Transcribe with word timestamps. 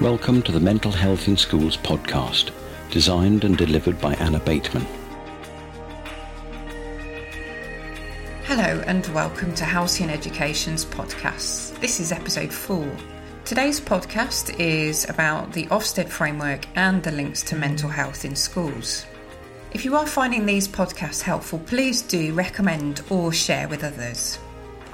Welcome 0.00 0.40
to 0.44 0.52
the 0.52 0.60
Mental 0.60 0.90
Health 0.90 1.28
in 1.28 1.36
Schools 1.36 1.76
podcast, 1.76 2.52
designed 2.90 3.44
and 3.44 3.54
delivered 3.58 4.00
by 4.00 4.14
Anna 4.14 4.40
Bateman. 4.40 4.86
Hello, 8.44 8.82
and 8.86 9.06
welcome 9.08 9.54
to 9.56 9.64
Halcyon 9.66 10.08
Education's 10.08 10.86
podcast. 10.86 11.78
This 11.80 12.00
is 12.00 12.12
episode 12.12 12.50
four. 12.50 12.90
Today's 13.44 13.78
podcast 13.78 14.58
is 14.58 15.06
about 15.10 15.52
the 15.52 15.66
Ofsted 15.66 16.08
framework 16.08 16.66
and 16.76 17.02
the 17.02 17.12
links 17.12 17.42
to 17.42 17.54
mental 17.54 17.90
health 17.90 18.24
in 18.24 18.34
schools. 18.34 19.04
If 19.74 19.84
you 19.84 19.96
are 19.96 20.06
finding 20.06 20.46
these 20.46 20.66
podcasts 20.66 21.20
helpful, 21.20 21.58
please 21.58 22.00
do 22.00 22.32
recommend 22.32 23.02
or 23.10 23.34
share 23.34 23.68
with 23.68 23.84
others. 23.84 24.38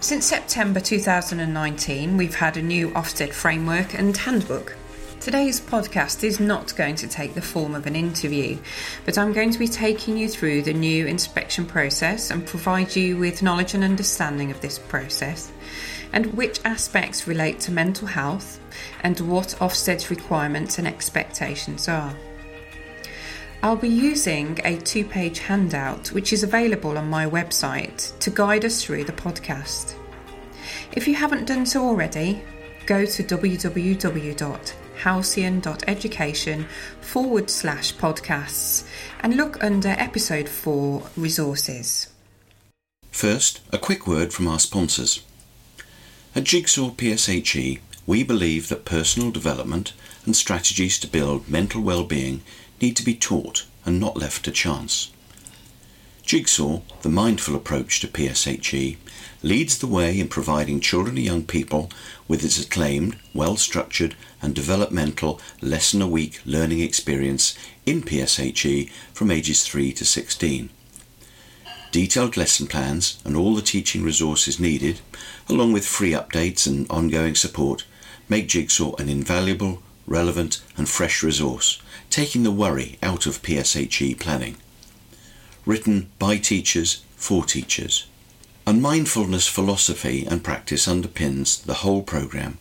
Since 0.00 0.26
September 0.26 0.80
2019, 0.80 2.16
we've 2.16 2.34
had 2.34 2.56
a 2.56 2.62
new 2.62 2.90
Ofsted 2.90 3.32
framework 3.32 3.94
and 3.94 4.16
handbook. 4.16 4.74
Today's 5.20 5.60
podcast 5.60 6.22
is 6.22 6.38
not 6.38 6.76
going 6.76 6.94
to 6.96 7.08
take 7.08 7.34
the 7.34 7.42
form 7.42 7.74
of 7.74 7.86
an 7.86 7.96
interview, 7.96 8.58
but 9.04 9.18
I'm 9.18 9.32
going 9.32 9.50
to 9.50 9.58
be 9.58 9.66
taking 9.66 10.16
you 10.16 10.28
through 10.28 10.62
the 10.62 10.72
new 10.72 11.06
inspection 11.06 11.66
process 11.66 12.30
and 12.30 12.46
provide 12.46 12.94
you 12.94 13.16
with 13.16 13.42
knowledge 13.42 13.74
and 13.74 13.82
understanding 13.82 14.50
of 14.50 14.60
this 14.60 14.78
process 14.78 15.50
and 16.12 16.34
which 16.34 16.60
aspects 16.64 17.26
relate 17.26 17.58
to 17.60 17.72
mental 17.72 18.06
health 18.06 18.60
and 19.00 19.18
what 19.20 19.56
Ofsted's 19.58 20.10
requirements 20.10 20.78
and 20.78 20.86
expectations 20.86 21.88
are. 21.88 22.14
I'll 23.62 23.74
be 23.74 23.88
using 23.88 24.60
a 24.64 24.76
two 24.78 25.04
page 25.04 25.40
handout 25.40 26.12
which 26.12 26.32
is 26.32 26.44
available 26.44 26.96
on 26.98 27.10
my 27.10 27.26
website 27.26 28.16
to 28.20 28.30
guide 28.30 28.64
us 28.64 28.84
through 28.84 29.04
the 29.04 29.12
podcast. 29.12 29.94
If 30.92 31.08
you 31.08 31.14
haven't 31.14 31.46
done 31.46 31.66
so 31.66 31.82
already, 31.82 32.42
go 32.86 33.04
to 33.04 33.22
www.halcyon.education 35.06 36.66
forward 37.00 37.48
slash 37.48 37.94
podcasts 37.94 38.84
and 39.20 39.36
look 39.36 39.62
under 39.62 39.90
episode 39.90 40.48
4 40.48 41.02
resources. 41.16 42.08
First, 43.12 43.60
a 43.72 43.78
quick 43.78 44.06
word 44.06 44.32
from 44.32 44.48
our 44.48 44.58
sponsors. 44.58 45.22
At 46.34 46.44
Jigsaw 46.44 46.90
PSHE, 46.90 47.78
we 48.06 48.22
believe 48.24 48.68
that 48.68 48.84
personal 48.84 49.30
development 49.30 49.92
and 50.24 50.36
strategies 50.36 50.98
to 50.98 51.06
build 51.06 51.48
mental 51.48 51.80
well-being 51.80 52.42
need 52.80 52.96
to 52.96 53.04
be 53.04 53.14
taught 53.14 53.64
and 53.84 54.00
not 54.00 54.16
left 54.16 54.44
to 54.44 54.50
chance. 54.50 55.12
Jigsaw, 56.24 56.80
the 57.02 57.08
mindful 57.08 57.54
approach 57.54 58.00
to 58.00 58.08
PSHE, 58.08 58.96
leads 59.42 59.78
the 59.78 59.86
way 59.86 60.18
in 60.18 60.28
providing 60.28 60.80
children 60.80 61.16
and 61.16 61.24
young 61.24 61.44
people 61.44 61.90
with 62.28 62.44
its 62.44 62.60
acclaimed, 62.62 63.16
well 63.34 63.56
structured, 63.56 64.14
and 64.42 64.54
developmental 64.54 65.40
lesson 65.60 66.02
a 66.02 66.06
week 66.06 66.40
learning 66.44 66.80
experience 66.80 67.56
in 67.84 68.02
PSHE 68.02 68.90
from 69.12 69.30
ages 69.30 69.64
3 69.64 69.92
to 69.92 70.04
16. 70.04 70.70
Detailed 71.92 72.36
lesson 72.36 72.66
plans 72.66 73.18
and 73.24 73.36
all 73.36 73.54
the 73.54 73.62
teaching 73.62 74.02
resources 74.02 74.60
needed, 74.60 75.00
along 75.48 75.72
with 75.72 75.86
free 75.86 76.12
updates 76.12 76.66
and 76.66 76.90
ongoing 76.90 77.34
support, 77.34 77.84
make 78.28 78.48
Jigsaw 78.48 78.94
an 78.96 79.08
invaluable, 79.08 79.82
relevant, 80.06 80.62
and 80.76 80.88
fresh 80.88 81.22
resource 81.22 81.80
taking 82.10 82.42
the 82.42 82.50
worry 82.50 82.98
out 83.02 83.26
of 83.26 83.42
PSHE 83.42 84.18
planning. 84.18 84.56
Written 85.64 86.10
by 86.18 86.38
teachers 86.38 87.02
for 87.16 87.44
teachers. 87.44 88.06
And 88.68 88.82
mindfulness 88.82 89.46
philosophy 89.46 90.26
and 90.26 90.42
practice 90.42 90.88
underpins 90.88 91.62
the 91.62 91.74
whole 91.74 92.02
programme. 92.02 92.58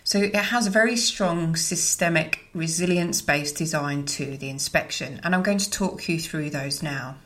So 0.07 0.19
it 0.19 0.35
has 0.35 0.65
a 0.65 0.69
very 0.69 0.95
strong 0.95 1.57
systemic 1.57 2.47
resilience 2.53 3.21
based 3.21 3.57
design 3.57 4.05
to 4.05 4.37
the 4.37 4.49
inspection, 4.49 5.19
and 5.21 5.35
I'm 5.35 5.43
going 5.43 5.57
to 5.57 5.69
talk 5.69 6.07
you 6.07 6.17
through 6.17 6.51
those 6.51 6.81
now. 6.81 7.17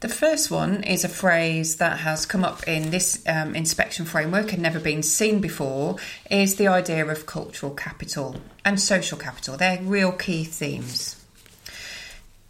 The 0.00 0.10
first 0.10 0.50
one 0.50 0.82
is 0.82 1.04
a 1.04 1.08
phrase 1.08 1.76
that 1.76 2.00
has 2.00 2.26
come 2.26 2.44
up 2.44 2.68
in 2.68 2.90
this 2.90 3.24
um, 3.26 3.56
inspection 3.56 4.04
framework 4.04 4.52
and 4.52 4.60
never 4.60 4.78
been 4.78 5.02
seen 5.02 5.40
before 5.40 5.96
is 6.30 6.56
the 6.56 6.68
idea 6.68 7.06
of 7.06 7.24
cultural 7.24 7.72
capital 7.72 8.36
and 8.62 8.78
social 8.78 9.16
capital. 9.16 9.56
They're 9.56 9.80
real 9.80 10.12
key 10.12 10.44
themes. 10.44 11.24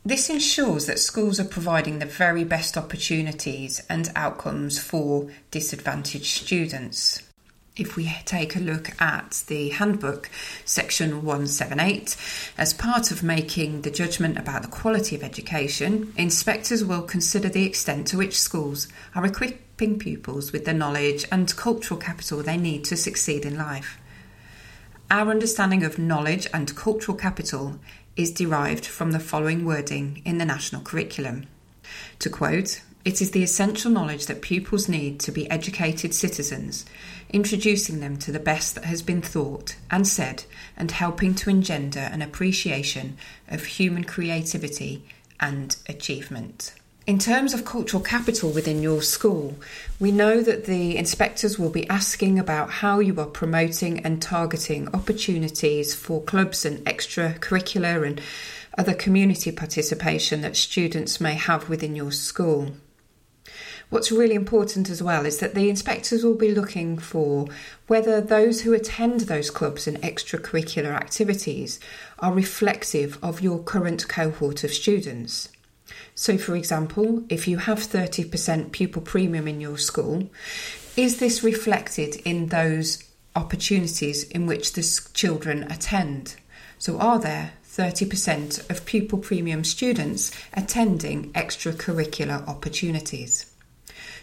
This 0.04 0.28
ensures 0.28 0.86
that 0.86 0.98
schools 0.98 1.38
are 1.38 1.44
providing 1.44 2.00
the 2.00 2.06
very 2.06 2.42
best 2.42 2.76
opportunities 2.76 3.81
and 3.88 4.10
outcomes 4.16 4.81
for 4.81 5.31
disadvantaged 5.52 6.42
students. 6.42 7.22
If 7.76 7.96
we 7.96 8.08
take 8.24 8.54
a 8.54 8.60
look 8.60 8.90
at 9.02 9.42
the 9.48 9.70
handbook, 9.70 10.30
section 10.64 11.24
178, 11.24 12.16
as 12.56 12.72
part 12.72 13.10
of 13.10 13.24
making 13.24 13.82
the 13.82 13.90
judgment 13.90 14.38
about 14.38 14.62
the 14.62 14.68
quality 14.68 15.16
of 15.16 15.24
education, 15.24 16.12
inspectors 16.16 16.84
will 16.84 17.02
consider 17.02 17.48
the 17.48 17.66
extent 17.66 18.06
to 18.08 18.16
which 18.16 18.38
schools 18.38 18.86
are 19.16 19.26
equipping 19.26 19.98
pupils 19.98 20.52
with 20.52 20.66
the 20.66 20.72
knowledge 20.72 21.26
and 21.32 21.56
cultural 21.56 21.98
capital 21.98 22.44
they 22.44 22.56
need 22.56 22.84
to 22.84 22.96
succeed 22.96 23.44
in 23.44 23.58
life. 23.58 23.98
Our 25.10 25.30
understanding 25.30 25.82
of 25.82 25.98
knowledge 25.98 26.46
and 26.54 26.76
cultural 26.76 27.18
capital 27.18 27.80
is 28.14 28.30
derived 28.30 28.86
from 28.86 29.10
the 29.10 29.18
following 29.18 29.64
wording 29.64 30.22
in 30.25 30.38
the 30.38 30.44
national 30.44 30.82
curriculum. 30.82 31.49
To 32.20 32.31
quote, 32.31 32.81
it 33.05 33.20
is 33.20 33.32
the 33.32 33.43
essential 33.43 33.91
knowledge 33.91 34.26
that 34.26 34.41
pupils 34.41 34.88
need 34.88 35.20
to 35.20 35.32
be 35.32 35.50
educated 35.50 36.14
citizens, 36.14 36.87
introducing 37.31 38.00
them 38.00 38.17
to 38.19 38.32
the 38.32 38.38
best 38.38 38.75
that 38.76 38.87
has 38.87 39.02
been 39.02 39.20
thought 39.20 39.76
and 39.91 40.08
said, 40.08 40.44
and 40.76 40.91
helping 40.91 41.35
to 41.35 41.50
engender 41.50 42.00
an 42.00 42.23
appreciation 42.23 43.19
of 43.49 43.64
human 43.64 44.05
creativity 44.05 45.05
and 45.38 45.76
achievement. 45.87 46.75
In 47.06 47.19
terms 47.19 47.52
of 47.52 47.67
cultural 47.67 48.02
capital 48.02 48.50
within 48.50 48.82
your 48.82 49.02
school, 49.02 49.56
we 50.00 50.11
know 50.11 50.40
that 50.40 50.64
the 50.64 50.97
inspectors 50.97 51.58
will 51.58 51.69
be 51.69 51.87
asking 51.90 52.38
about 52.38 52.70
how 52.70 53.00
you 53.00 53.20
are 53.20 53.26
promoting 53.26 54.00
and 54.06 54.23
targeting 54.23 54.88
opportunities 54.94 55.94
for 55.94 56.23
clubs 56.23 56.64
and 56.64 56.79
extracurricular 56.87 58.06
and 58.06 58.23
other 58.76 58.94
community 58.94 59.53
participation 59.53 60.41
that 60.43 60.56
students 60.56 61.21
may 61.21 61.35
have 61.35 61.69
within 61.69 61.94
your 61.94 62.12
school. 62.12 62.73
What's 63.91 64.11
really 64.11 64.35
important 64.35 64.91
as 64.91 65.03
well 65.03 65.26
is 65.26 65.38
that 65.38 65.55
the 65.55 65.69
inspectors 65.69 66.25
will 66.25 66.35
be 66.35 66.55
looking 66.55 66.99
for 66.99 67.47
whether 67.87 68.21
those 68.21 68.62
who 68.62 68.73
attend 68.73 69.21
those 69.21 69.50
clubs 69.50 69.87
and 69.87 70.00
extracurricular 70.03 70.94
activities 70.94 71.79
are 72.19 72.32
reflective 72.32 73.19
of 73.23 73.41
your 73.41 73.62
current 73.62 74.09
cohort 74.09 74.65
of 74.65 74.73
students. 74.73 75.49
So, 76.15 76.38
for 76.38 76.56
example, 76.56 77.25
if 77.29 77.47
you 77.47 77.59
have 77.59 77.79
30% 77.79 78.73
pupil 78.73 79.03
premium 79.03 79.47
in 79.47 79.61
your 79.61 79.79
school, 79.79 80.31
is 80.97 81.19
this 81.19 81.44
reflected 81.44 82.17
in 82.25 82.47
those 82.47 83.05
opportunities 83.37 84.25
in 84.25 84.47
which 84.47 84.73
the 84.73 85.09
children 85.12 85.65
attend. 85.65 86.37
So, 86.79 86.99
are 86.99 87.19
there 87.19 87.53
30% 87.76 88.71
of 88.71 88.87
pupil 88.87 89.19
premium 89.19 89.65
students 89.65 90.31
attending 90.53 91.32
extracurricular 91.32 92.47
opportunities? 92.47 93.47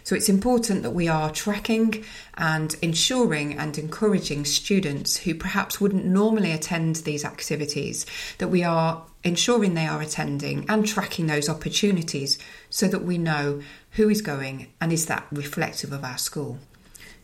So 0.04 0.16
it's 0.16 0.30
important 0.30 0.84
that 0.84 0.92
we 0.92 1.08
are 1.08 1.30
tracking 1.32 2.04
and 2.36 2.76
ensuring 2.82 3.58
and 3.58 3.78
encouraging 3.78 4.46
students 4.46 5.18
who 5.18 5.36
perhaps 5.36 5.80
wouldn't 5.80 6.06
normally 6.06 6.52
attend 6.52 6.98
these 6.98 7.24
activities, 7.24 8.06
that 8.40 8.48
we 8.48 8.64
are 8.64 9.06
ensuring 9.24 9.74
they 9.74 9.86
are 9.86 10.02
attending 10.02 10.66
and 10.68 10.88
tracking 10.88 11.28
those 11.28 11.50
opportunities 11.50 12.40
so 12.70 12.88
that 12.88 13.04
we 13.04 13.18
know 13.18 13.62
who 13.92 14.10
is 14.10 14.22
going 14.22 14.72
and 14.80 14.92
is 14.92 15.06
that 15.06 15.28
reflective 15.32 15.92
of 15.92 16.04
our 16.04 16.18
school. 16.18 16.58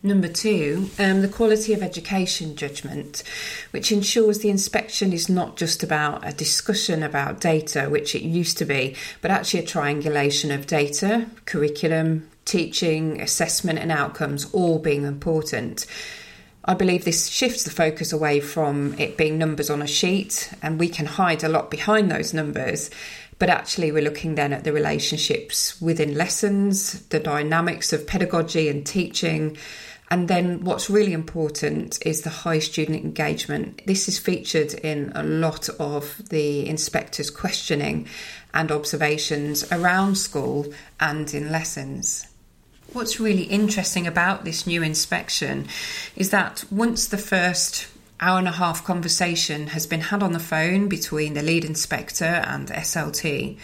Number 0.07 0.29
two, 0.29 0.89
um, 0.99 1.21
the 1.21 1.27
quality 1.27 1.73
of 1.73 1.83
education 1.83 2.55
judgment, 2.55 3.23
which 3.71 3.91
ensures 3.91 4.39
the 4.39 4.49
inspection 4.49 5.11
is 5.11 5.27
not 5.27 5.57
just 5.57 5.83
about 5.83 6.25
a 6.25 6.31
discussion 6.31 7.03
about 7.03 7.41
data, 7.41 7.89
which 7.89 8.15
it 8.15 8.21
used 8.21 8.57
to 8.59 8.65
be, 8.65 8.95
but 9.21 9.31
actually 9.31 9.59
a 9.59 9.65
triangulation 9.65 10.49
of 10.49 10.65
data, 10.65 11.27
curriculum, 11.43 12.29
teaching, 12.45 13.19
assessment, 13.19 13.79
and 13.79 13.91
outcomes 13.91 14.45
all 14.53 14.79
being 14.79 15.03
important. 15.03 15.85
I 16.63 16.73
believe 16.73 17.03
this 17.03 17.27
shifts 17.27 17.65
the 17.65 17.69
focus 17.69 18.13
away 18.13 18.39
from 18.39 18.97
it 18.97 19.17
being 19.17 19.37
numbers 19.37 19.69
on 19.69 19.81
a 19.81 19.87
sheet, 19.87 20.53
and 20.61 20.79
we 20.79 20.87
can 20.87 21.05
hide 21.05 21.43
a 21.43 21.49
lot 21.49 21.69
behind 21.69 22.09
those 22.09 22.33
numbers. 22.33 22.89
But 23.39 23.49
actually, 23.49 23.91
we're 23.91 24.03
looking 24.03 24.35
then 24.35 24.53
at 24.53 24.63
the 24.63 24.73
relationships 24.73 25.79
within 25.81 26.15
lessons, 26.15 27.01
the 27.09 27.19
dynamics 27.19 27.91
of 27.91 28.07
pedagogy 28.07 28.69
and 28.69 28.85
teaching. 28.85 29.57
And 30.09 30.27
then 30.27 30.63
what's 30.63 30.89
really 30.89 31.11
important 31.11 31.99
is 32.05 32.21
the 32.21 32.29
high 32.29 32.59
student 32.59 33.03
engagement. 33.03 33.81
This 33.85 34.07
is 34.07 34.17
featured 34.17 34.73
in 34.73 35.11
a 35.15 35.23
lot 35.23 35.67
of 35.79 36.29
the 36.29 36.67
inspectors' 36.67 37.29
questioning 37.29 38.07
and 38.53 38.71
observations 38.71 39.69
around 39.71 40.17
school 40.17 40.67
and 40.99 41.33
in 41.33 41.51
lessons. 41.51 42.27
What's 42.93 43.19
really 43.19 43.43
interesting 43.43 44.07
about 44.07 44.45
this 44.45 44.65
new 44.65 44.81
inspection 44.81 45.67
is 46.15 46.29
that 46.29 46.63
once 46.71 47.07
the 47.07 47.17
first 47.17 47.87
hour 48.21 48.39
and 48.39 48.47
a 48.47 48.51
half 48.51 48.85
conversation 48.85 49.67
has 49.67 49.85
been 49.85 50.01
had 50.01 50.23
on 50.23 50.31
the 50.31 50.39
phone 50.39 50.87
between 50.87 51.33
the 51.33 51.43
lead 51.43 51.65
inspector 51.65 52.23
and 52.23 52.69
SLT, 52.69 53.57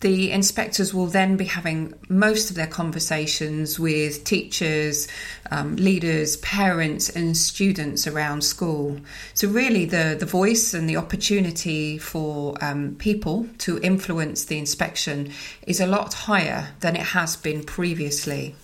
the 0.00 0.32
inspectors 0.32 0.92
will 0.92 1.06
then 1.06 1.36
be 1.36 1.46
having 1.46 1.94
most 2.08 2.50
of 2.50 2.56
their 2.56 2.66
conversations 2.66 3.78
with 3.78 4.24
teachers, 4.24 5.08
um, 5.50 5.76
leaders, 5.76 6.36
parents, 6.38 7.08
and 7.08 7.36
students 7.36 8.06
around 8.06 8.44
school. 8.44 8.98
So, 9.32 9.48
really, 9.48 9.86
the, 9.86 10.16
the 10.18 10.26
voice 10.26 10.74
and 10.74 10.90
the 10.90 10.96
opportunity 10.96 11.96
for 11.96 12.54
um, 12.62 12.96
people 12.96 13.48
to 13.58 13.78
influence 13.80 14.44
the 14.44 14.58
inspection 14.58 15.32
is 15.66 15.80
a 15.80 15.86
lot 15.86 16.12
higher 16.12 16.68
than 16.80 16.96
it 16.96 17.06
has 17.06 17.36
been 17.36 17.64
previously. 17.64 18.56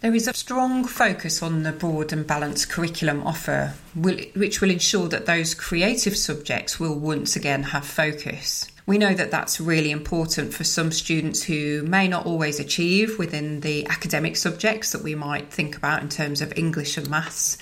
There 0.00 0.14
is 0.14 0.28
a 0.28 0.34
strong 0.34 0.84
focus 0.84 1.42
on 1.42 1.62
the 1.62 1.72
broad 1.72 2.12
and 2.12 2.26
balanced 2.26 2.68
curriculum 2.68 3.26
offer, 3.26 3.74
which 3.94 4.60
will 4.60 4.70
ensure 4.70 5.08
that 5.08 5.26
those 5.26 5.54
creative 5.54 6.16
subjects 6.16 6.78
will 6.78 6.98
once 6.98 7.34
again 7.34 7.64
have 7.64 7.86
focus. 7.86 8.70
We 8.86 8.98
know 8.98 9.14
that 9.14 9.32
that's 9.32 9.60
really 9.60 9.90
important 9.90 10.54
for 10.54 10.62
some 10.62 10.92
students 10.92 11.42
who 11.42 11.82
may 11.82 12.06
not 12.06 12.24
always 12.24 12.60
achieve 12.60 13.18
within 13.18 13.58
the 13.60 13.84
academic 13.88 14.36
subjects 14.36 14.92
that 14.92 15.02
we 15.02 15.16
might 15.16 15.52
think 15.52 15.76
about 15.76 16.02
in 16.02 16.08
terms 16.08 16.40
of 16.40 16.56
English 16.56 16.96
and 16.96 17.10
maths, 17.10 17.58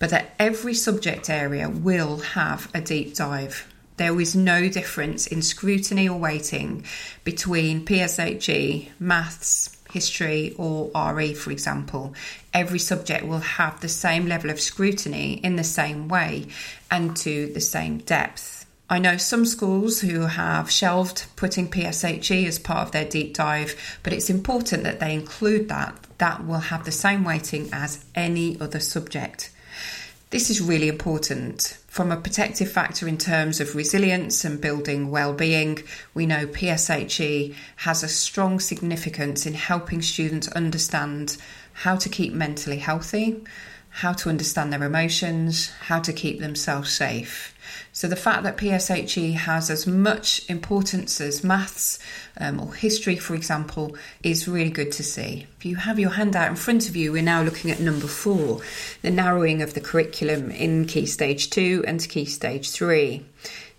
but 0.00 0.10
that 0.10 0.34
every 0.40 0.74
subject 0.74 1.30
area 1.30 1.68
will 1.68 2.18
have 2.18 2.68
a 2.74 2.80
deep 2.80 3.14
dive. 3.14 3.72
There 3.98 4.20
is 4.20 4.34
no 4.34 4.68
difference 4.68 5.28
in 5.28 5.42
scrutiny 5.42 6.08
or 6.08 6.18
weighting 6.18 6.84
between 7.22 7.84
PSHE, 7.86 8.88
maths, 8.98 9.76
history, 9.92 10.56
or 10.58 10.90
RE, 11.14 11.34
for 11.34 11.52
example. 11.52 12.14
Every 12.52 12.80
subject 12.80 13.24
will 13.24 13.38
have 13.38 13.80
the 13.80 13.88
same 13.88 14.26
level 14.26 14.50
of 14.50 14.60
scrutiny 14.60 15.34
in 15.34 15.54
the 15.54 15.62
same 15.62 16.08
way 16.08 16.48
and 16.90 17.16
to 17.18 17.52
the 17.52 17.60
same 17.60 17.98
depth. 17.98 18.53
I 18.90 18.98
know 18.98 19.16
some 19.16 19.46
schools 19.46 20.02
who 20.02 20.20
have 20.20 20.70
shelved 20.70 21.24
putting 21.36 21.70
PSHE 21.70 22.46
as 22.46 22.58
part 22.58 22.86
of 22.86 22.92
their 22.92 23.08
deep 23.08 23.34
dive, 23.34 23.98
but 24.02 24.12
it's 24.12 24.28
important 24.28 24.84
that 24.84 25.00
they 25.00 25.14
include 25.14 25.68
that. 25.70 25.98
That 26.18 26.46
will 26.46 26.58
have 26.58 26.84
the 26.84 26.92
same 26.92 27.24
weighting 27.24 27.70
as 27.72 28.04
any 28.14 28.60
other 28.60 28.80
subject. 28.80 29.50
This 30.30 30.50
is 30.50 30.60
really 30.60 30.88
important. 30.88 31.78
From 31.88 32.12
a 32.12 32.16
protective 32.16 32.70
factor 32.70 33.08
in 33.08 33.16
terms 33.16 33.60
of 33.60 33.74
resilience 33.74 34.44
and 34.44 34.60
building 34.60 35.10
well-being, 35.10 35.82
we 36.12 36.26
know 36.26 36.46
PSHE 36.46 37.54
has 37.76 38.02
a 38.02 38.08
strong 38.08 38.60
significance 38.60 39.46
in 39.46 39.54
helping 39.54 40.02
students 40.02 40.48
understand 40.48 41.36
how 41.72 41.96
to 41.96 42.08
keep 42.08 42.32
mentally 42.32 42.78
healthy, 42.78 43.42
how 43.94 44.12
to 44.12 44.28
understand 44.28 44.72
their 44.72 44.82
emotions, 44.82 45.70
how 45.82 46.00
to 46.00 46.12
keep 46.12 46.40
themselves 46.40 46.92
safe. 46.92 47.54
So 47.92 48.08
the 48.08 48.16
fact 48.16 48.42
that 48.42 48.56
PSHE 48.56 49.34
has 49.34 49.70
as 49.70 49.86
much 49.86 50.44
importance 50.50 51.20
as 51.20 51.44
maths 51.44 52.00
um, 52.36 52.58
or 52.58 52.74
history, 52.74 53.14
for 53.14 53.36
example, 53.36 53.96
is 54.24 54.48
really 54.48 54.70
good 54.70 54.90
to 54.92 55.04
see. 55.04 55.46
If 55.58 55.64
you 55.64 55.76
have 55.76 56.00
your 56.00 56.10
handout 56.10 56.50
in 56.50 56.56
front 56.56 56.88
of 56.88 56.96
you, 56.96 57.12
we're 57.12 57.22
now 57.22 57.42
looking 57.42 57.70
at 57.70 57.78
number 57.78 58.08
four, 58.08 58.62
the 59.02 59.12
narrowing 59.12 59.62
of 59.62 59.74
the 59.74 59.80
curriculum 59.80 60.50
in 60.50 60.86
Key 60.86 61.06
Stage 61.06 61.50
2 61.50 61.84
and 61.86 62.06
Key 62.08 62.24
Stage 62.24 62.72
3. 62.72 63.24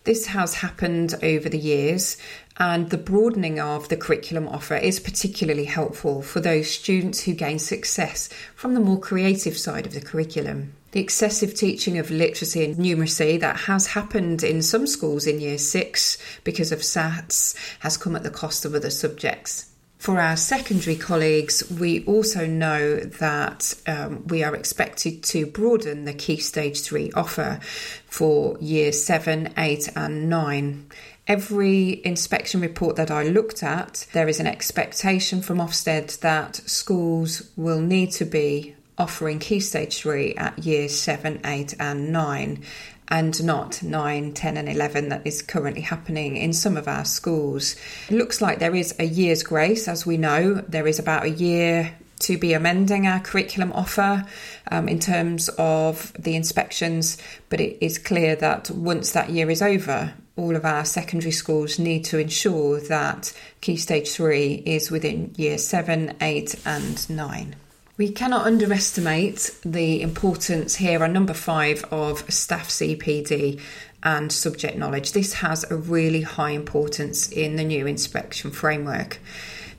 This 0.06 0.28
has 0.28 0.54
happened 0.54 1.16
over 1.24 1.50
the 1.50 1.58
years, 1.58 2.16
and 2.58 2.90
the 2.90 2.98
broadening 2.98 3.60
of 3.60 3.90
the 3.90 3.98
curriculum 3.98 4.48
offer 4.48 4.76
is 4.76 5.00
particularly 5.00 5.66
helpful 5.66 6.22
for 6.22 6.40
those 6.40 6.70
students 6.70 7.22
who 7.22 7.34
gain 7.34 7.60
success 7.60 8.30
from 8.56 8.74
the 8.74 8.80
more 8.80 9.00
creative 9.00 9.58
side 9.58 9.86
of 9.86 9.94
the 9.94 10.02
curriculum 10.02 10.74
the 10.96 11.02
excessive 11.02 11.54
teaching 11.54 11.98
of 11.98 12.10
literacy 12.10 12.64
and 12.64 12.78
numeracy 12.78 13.38
that 13.38 13.58
has 13.58 13.88
happened 13.88 14.42
in 14.44 14.62
some 14.62 14.88
schools 14.88 15.28
in 15.28 15.42
year 15.42 15.58
six 15.58 16.18
because 16.46 16.72
of 16.72 16.80
SATs 16.80 17.54
has 17.80 17.98
come 17.98 18.16
at 18.16 18.24
the 18.24 18.30
cost 18.30 18.64
of 18.64 18.74
other 18.74 18.90
subjects. 18.90 19.70
For 19.98 20.22
our 20.22 20.38
secondary 20.38 20.96
colleagues, 20.96 21.70
we 21.70 22.06
also 22.06 22.46
know 22.46 22.96
that 22.98 23.74
um, 23.88 24.26
we 24.28 24.42
are 24.42 24.56
expected 24.56 25.22
to 25.24 25.46
broaden 25.46 26.06
the 26.06 26.14
Key 26.14 26.38
Stage 26.38 26.82
3 26.82 27.12
offer 27.12 27.60
for 28.06 28.58
year 28.60 28.94
7, 28.94 29.54
8, 29.58 29.90
and 29.98 30.30
9. 30.30 30.90
Every 31.28 32.06
inspection 32.06 32.62
report 32.62 32.98
that 32.98 33.10
I 33.10 33.24
looked 33.24 33.64
at, 33.64 34.06
there 34.14 34.28
is 34.28 34.40
an 34.40 34.46
expectation 34.46 35.42
from 35.42 35.58
Ofsted 35.58 36.20
that 36.20 36.58
schools 36.58 37.50
will 37.56 37.82
need 37.82 38.12
to 38.12 38.26
be 38.26 38.76
offering 39.00 39.40
Key 39.40 39.60
Stage 39.60 39.98
3 39.98 40.36
at 40.36 40.60
years 40.60 40.96
7, 41.00 41.42
8, 41.44 41.74
and 41.80 42.12
9, 42.14 42.64
and 43.08 43.44
not 43.44 43.82
9, 43.82 44.34
10, 44.34 44.58
and 44.58 44.70
11 44.70 45.10
that 45.10 45.26
is 45.26 45.42
currently 45.42 45.82
happening 45.82 46.38
in 46.38 46.54
some 46.54 46.78
of 46.78 46.88
our 46.88 47.06
schools. 47.06 47.76
It 48.08 48.16
looks 48.16 48.40
like 48.40 48.60
there 48.60 48.76
is 48.76 48.94
a 49.00 49.06
year's 49.06 49.42
grace, 49.42 49.88
as 49.88 50.06
we 50.06 50.18
know, 50.18 50.54
there 50.68 50.88
is 50.88 51.00
about 51.00 51.24
a 51.24 51.30
year 51.32 51.98
to 52.20 52.38
be 52.38 52.54
amending 52.54 53.08
our 53.08 53.20
curriculum 53.20 53.72
offer 53.74 54.26
um, 54.70 54.88
in 54.88 55.00
terms 55.00 55.50
of 55.58 56.14
the 56.20 56.36
inspections, 56.36 57.18
but 57.50 57.60
it 57.60 57.84
is 57.84 57.98
clear 57.98 58.36
that 58.36 58.70
once 58.70 59.12
that 59.14 59.32
year 59.32 59.50
is 59.50 59.64
over, 59.64 60.14
all 60.38 60.56
of 60.56 60.66
our 60.66 60.86
secondary 60.86 61.32
schools 61.32 61.80
need 61.80 62.04
to 62.06 62.18
ensure 62.18 62.80
that 62.82 63.34
Key 63.62 63.78
Stage 63.78 64.12
3 64.12 64.64
is 64.66 64.92
within 64.92 65.34
year 65.38 65.58
7, 65.58 66.16
8, 66.20 66.56
and 66.66 67.10
9. 67.10 67.56
We 67.98 68.12
cannot 68.12 68.46
underestimate 68.46 69.58
the 69.64 70.02
importance 70.02 70.76
here 70.76 71.02
on 71.02 71.14
number 71.14 71.34
five 71.34 71.86
of 71.86 72.30
staff 72.32 72.68
CPD 72.68 73.62
and 74.04 74.32
subject 74.32 74.78
knowledge. 74.78 75.14
This 75.14 75.36
has 75.36 75.64
a 75.72 75.78
really 75.78 76.22
high 76.22 76.52
importance 76.52 77.32
in 77.32 77.56
the 77.56 77.64
new 77.64 77.88
inspection 77.88 78.52
framework. 78.52 79.20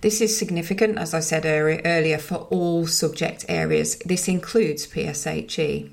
This 0.01 0.23
is 0.23 0.37
significant, 0.37 0.97
as 0.97 1.13
I 1.13 1.21
said 1.21 1.45
earlier, 1.45 2.19
for 2.19 2.37
all 2.51 2.87
subject 2.87 3.45
areas. 3.51 3.99
This 3.99 4.29
includes 4.29 4.87
PSHE. 4.87 5.91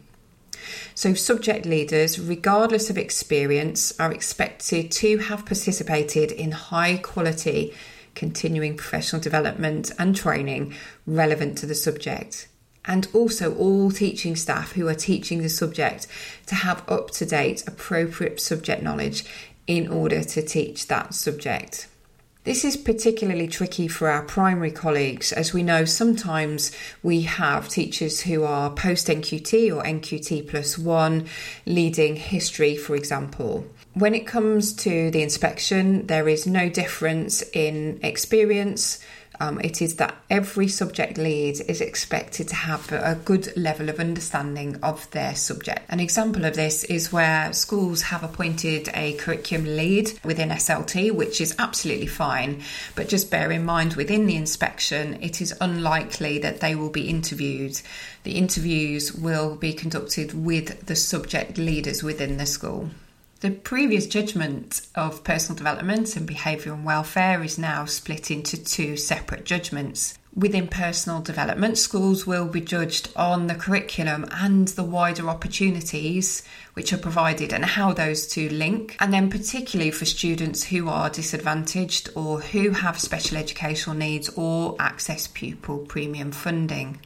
So, 0.96 1.13
subject 1.13 1.65
leaders, 1.65 2.20
regardless 2.20 2.89
of 2.89 2.98
experience, 2.98 3.93
are 4.00 4.12
expected 4.12 4.91
to 4.91 5.17
have 5.17 5.46
participated 5.46 6.32
in 6.32 6.51
high 6.51 6.98
quality 6.98 7.74
continuing 8.15 8.77
professional 8.77 9.22
development 9.22 9.91
and 9.98 10.15
training 10.15 10.75
relevant 11.05 11.58
to 11.60 11.65
the 11.65 11.75
subject. 11.75 12.48
And 12.86 13.08
also, 13.13 13.55
all 13.55 13.91
teaching 13.91 14.36
staff 14.36 14.74
who 14.74 14.88
are 14.88 14.96
teaching 14.96 15.41
the 15.41 15.50
subject 15.50 16.08
to 16.48 16.55
have 16.55 16.88
up 16.89 17.12
to 17.12 17.25
date, 17.25 17.63
appropriate 17.65 18.41
subject 18.41 18.84
knowledge 18.84 19.24
in 19.67 19.88
order 19.88 20.24
to 20.24 20.41
teach 20.41 20.88
that 20.88 21.13
subject. 21.13 21.88
This 22.44 22.66
is 22.66 22.76
particularly 22.76 23.48
tricky 23.48 23.88
for 23.88 24.10
our 24.10 24.22
primary 24.22 24.72
colleagues, 24.72 25.32
as 25.32 25.54
we 25.54 25.64
know 25.64 25.86
sometimes 25.86 26.74
we 27.02 27.22
have 27.22 27.70
teachers 27.70 28.20
who 28.20 28.44
are 28.44 28.70
post 28.70 29.08
NQT 29.08 29.74
or 29.74 29.82
NQT 29.82 30.50
plus 30.50 30.78
one, 30.78 31.28
leading 31.66 32.18
history, 32.18 32.76
for 32.76 32.98
example. 32.98 33.66
When 33.94 34.14
it 34.14 34.28
comes 34.28 34.74
to 34.78 35.10
the 35.10 35.22
inspection, 35.22 36.08
there 36.08 36.28
is 36.28 36.46
no 36.46 36.68
difference 36.68 37.44
in 37.54 38.02
experience 38.04 39.00
um, 39.44 39.60
it 39.62 39.82
is 39.82 39.96
that 39.98 40.16
every 40.30 40.68
subject 40.68 41.18
lead 41.18 41.60
is 41.68 41.82
expected 41.82 42.48
to 42.48 42.56
have 42.56 42.92
a 42.92 43.20
good 43.26 43.56
level 43.58 43.90
of 43.90 44.00
understanding 44.00 44.78
of 44.82 45.10
their 45.12 45.36
subject. 45.36 45.82
An 45.90 46.00
example 46.00 46.46
of 46.46 46.56
this 46.56 46.84
is 46.86 47.12
where 47.12 47.52
schools 47.52 48.04
have 48.04 48.24
appointed 48.24 48.90
a 48.94 49.14
curriculum 49.14 49.66
lead 49.66 50.18
within 50.24 50.50
SLT, 50.50 51.12
which 51.12 51.42
is 51.42 51.56
absolutely 51.60 52.08
fine, 52.08 52.62
but 52.96 53.10
just 53.10 53.30
bear 53.30 53.52
in 53.52 53.66
mind 53.66 53.96
within 53.96 54.28
the 54.28 54.36
inspection, 54.36 55.22
it 55.22 55.42
is 55.42 55.54
unlikely 55.60 56.40
that 56.40 56.62
they 56.62 56.76
will 56.76 56.90
be 56.90 57.10
interviewed. 57.10 57.82
The 58.24 58.34
interviews 58.34 59.14
will 59.14 59.56
be 59.56 59.74
conducted 59.74 60.34
with 60.34 60.86
the 60.86 60.96
subject 60.96 61.58
leaders 61.58 62.02
within 62.02 62.38
the 62.38 62.46
school. 62.46 62.90
The 63.44 63.52
previous 63.52 64.08
judgment 64.08 64.88
of 64.96 65.26
personal 65.26 65.58
development 65.58 66.16
and 66.16 66.26
behaviour 66.26 66.72
and 66.72 66.86
welfare 66.86 67.44
is 67.44 67.58
now 67.58 67.84
split 67.84 68.32
into 68.32 68.56
two 68.56 68.96
separate 68.96 69.44
judgments. 69.44 70.18
Within 70.34 70.70
personal 70.70 71.20
development, 71.20 71.78
schools 71.78 72.26
will 72.26 72.48
be 72.48 72.62
judged 72.62 73.10
on 73.18 73.48
the 73.48 73.56
curriculum 73.56 74.26
and 74.32 74.70
the 74.70 74.86
wider 74.86 75.28
opportunities 75.28 76.44
which 76.76 76.94
are 76.94 76.98
provided 76.98 77.52
and 77.52 77.66
how 77.66 77.92
those 77.92 78.28
two 78.28 78.48
link. 78.48 78.96
And 79.02 79.14
then, 79.14 79.30
particularly 79.30 79.92
for 79.92 80.06
students 80.06 80.64
who 80.64 80.88
are 80.88 81.10
disadvantaged 81.10 82.12
or 82.16 82.40
who 82.40 82.70
have 82.70 82.98
special 82.98 83.36
educational 83.36 83.98
needs 83.98 84.30
or 84.38 84.78
access 84.80 85.28
pupil 85.28 85.80
premium 85.80 86.32
funding. 86.32 87.02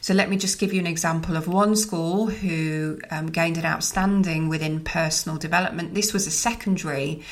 So 0.00 0.14
let 0.14 0.28
me 0.28 0.36
just 0.36 0.58
give 0.58 0.72
you 0.72 0.80
an 0.80 0.86
example 0.86 1.36
of 1.36 1.48
one 1.48 1.76
school 1.76 2.26
who 2.26 3.00
um, 3.10 3.26
gained 3.26 3.58
an 3.58 3.64
outstanding 3.64 4.48
within 4.48 4.80
personal 4.80 5.38
development. 5.38 5.94
This 5.94 6.12
was 6.12 6.26
a 6.26 6.30
secondary, 6.30 7.22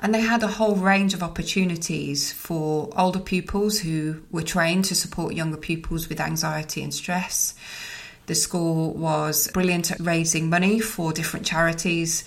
and 0.00 0.14
they 0.14 0.20
had 0.20 0.42
a 0.42 0.48
whole 0.48 0.76
range 0.76 1.14
of 1.14 1.22
opportunities 1.22 2.32
for 2.32 2.90
older 2.96 3.20
pupils 3.20 3.80
who 3.80 4.22
were 4.30 4.42
trained 4.42 4.84
to 4.86 4.94
support 4.94 5.34
younger 5.34 5.56
pupils 5.56 6.08
with 6.08 6.20
anxiety 6.20 6.82
and 6.82 6.92
stress. 6.92 7.54
The 8.26 8.34
school 8.34 8.92
was 8.92 9.48
brilliant 9.48 9.90
at 9.90 10.00
raising 10.00 10.50
money 10.50 10.80
for 10.80 11.14
different 11.14 11.46
charities. 11.46 12.24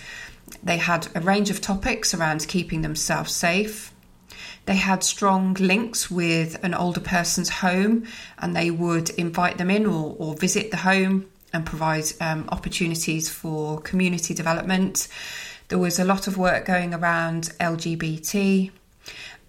They 0.63 0.77
had 0.77 1.07
a 1.15 1.21
range 1.21 1.51
of 1.51 1.61
topics 1.61 2.13
around 2.13 2.47
keeping 2.47 2.81
themselves 2.81 3.31
safe, 3.33 3.90
they 4.71 4.77
had 4.77 5.03
strong 5.03 5.53
links 5.55 6.09
with 6.09 6.63
an 6.63 6.73
older 6.73 7.01
person's 7.01 7.49
home 7.49 8.05
and 8.39 8.55
they 8.55 8.71
would 8.71 9.09
invite 9.09 9.57
them 9.57 9.69
in 9.69 9.85
or, 9.85 10.15
or 10.17 10.33
visit 10.33 10.71
the 10.71 10.77
home 10.77 11.25
and 11.51 11.65
provide 11.65 12.05
um, 12.21 12.47
opportunities 12.53 13.27
for 13.27 13.81
community 13.81 14.33
development. 14.33 15.09
There 15.67 15.77
was 15.77 15.99
a 15.99 16.05
lot 16.05 16.25
of 16.25 16.37
work 16.37 16.63
going 16.63 16.93
around 16.93 17.51
LGBT 17.59 18.71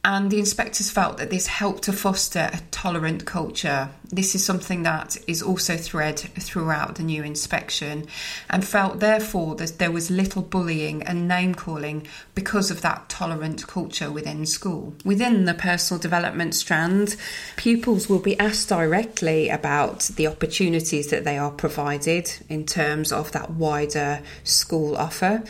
and 0.05 0.33
the 0.33 0.41
inspectors 0.41 0.91
felt 0.91 1.19
that 1.19 1.31
this 1.31 1.47
helped 1.47 1.85
to 1.85 1.93
foster 1.93 2.51
a 2.53 2.61
tolerant 2.73 3.25
culture. 3.25 3.89
This 4.11 4.35
is 4.35 4.45
something 4.45 4.83
that 4.83 5.17
is 5.29 5.43
also 5.43 5.77
thread 5.77 6.19
throughout 6.19 6.97
the 6.97 7.05
new 7.05 7.23
inspection, 7.23 8.07
and 8.51 8.67
felt 8.67 8.99
therefore 8.99 9.55
that 9.57 9.79
there 9.79 9.93
was 9.93 10.11
little 10.11 10.43
bullying 10.43 11.05
and 11.05 11.29
name 11.29 11.55
calling 11.55 12.07
because 12.35 12.71
of 12.71 12.83
that 12.83 13.09
tolerant 13.09 13.69
culture 13.69 14.11
within 14.11 14.45
school. 14.45 14.95
Within 15.05 15.45
the 15.45 15.55
personal 15.55 16.01
development 16.01 16.57
strand, 16.57 17.15
pupils 17.57 18.09
will 18.09 18.19
be 18.19 18.39
asked 18.41 18.69
directly 18.69 19.49
about 19.49 20.01
the 20.17 20.27
opportunities 20.27 21.11
that 21.11 21.23
they 21.23 21.39
are 21.39 21.53
provided 21.53 22.29
in 22.49 22.67
terms 22.67 23.13
of 23.13 23.31
that 23.33 23.51
wider 23.51 24.21
school 24.43 24.97
offer. 24.97 25.45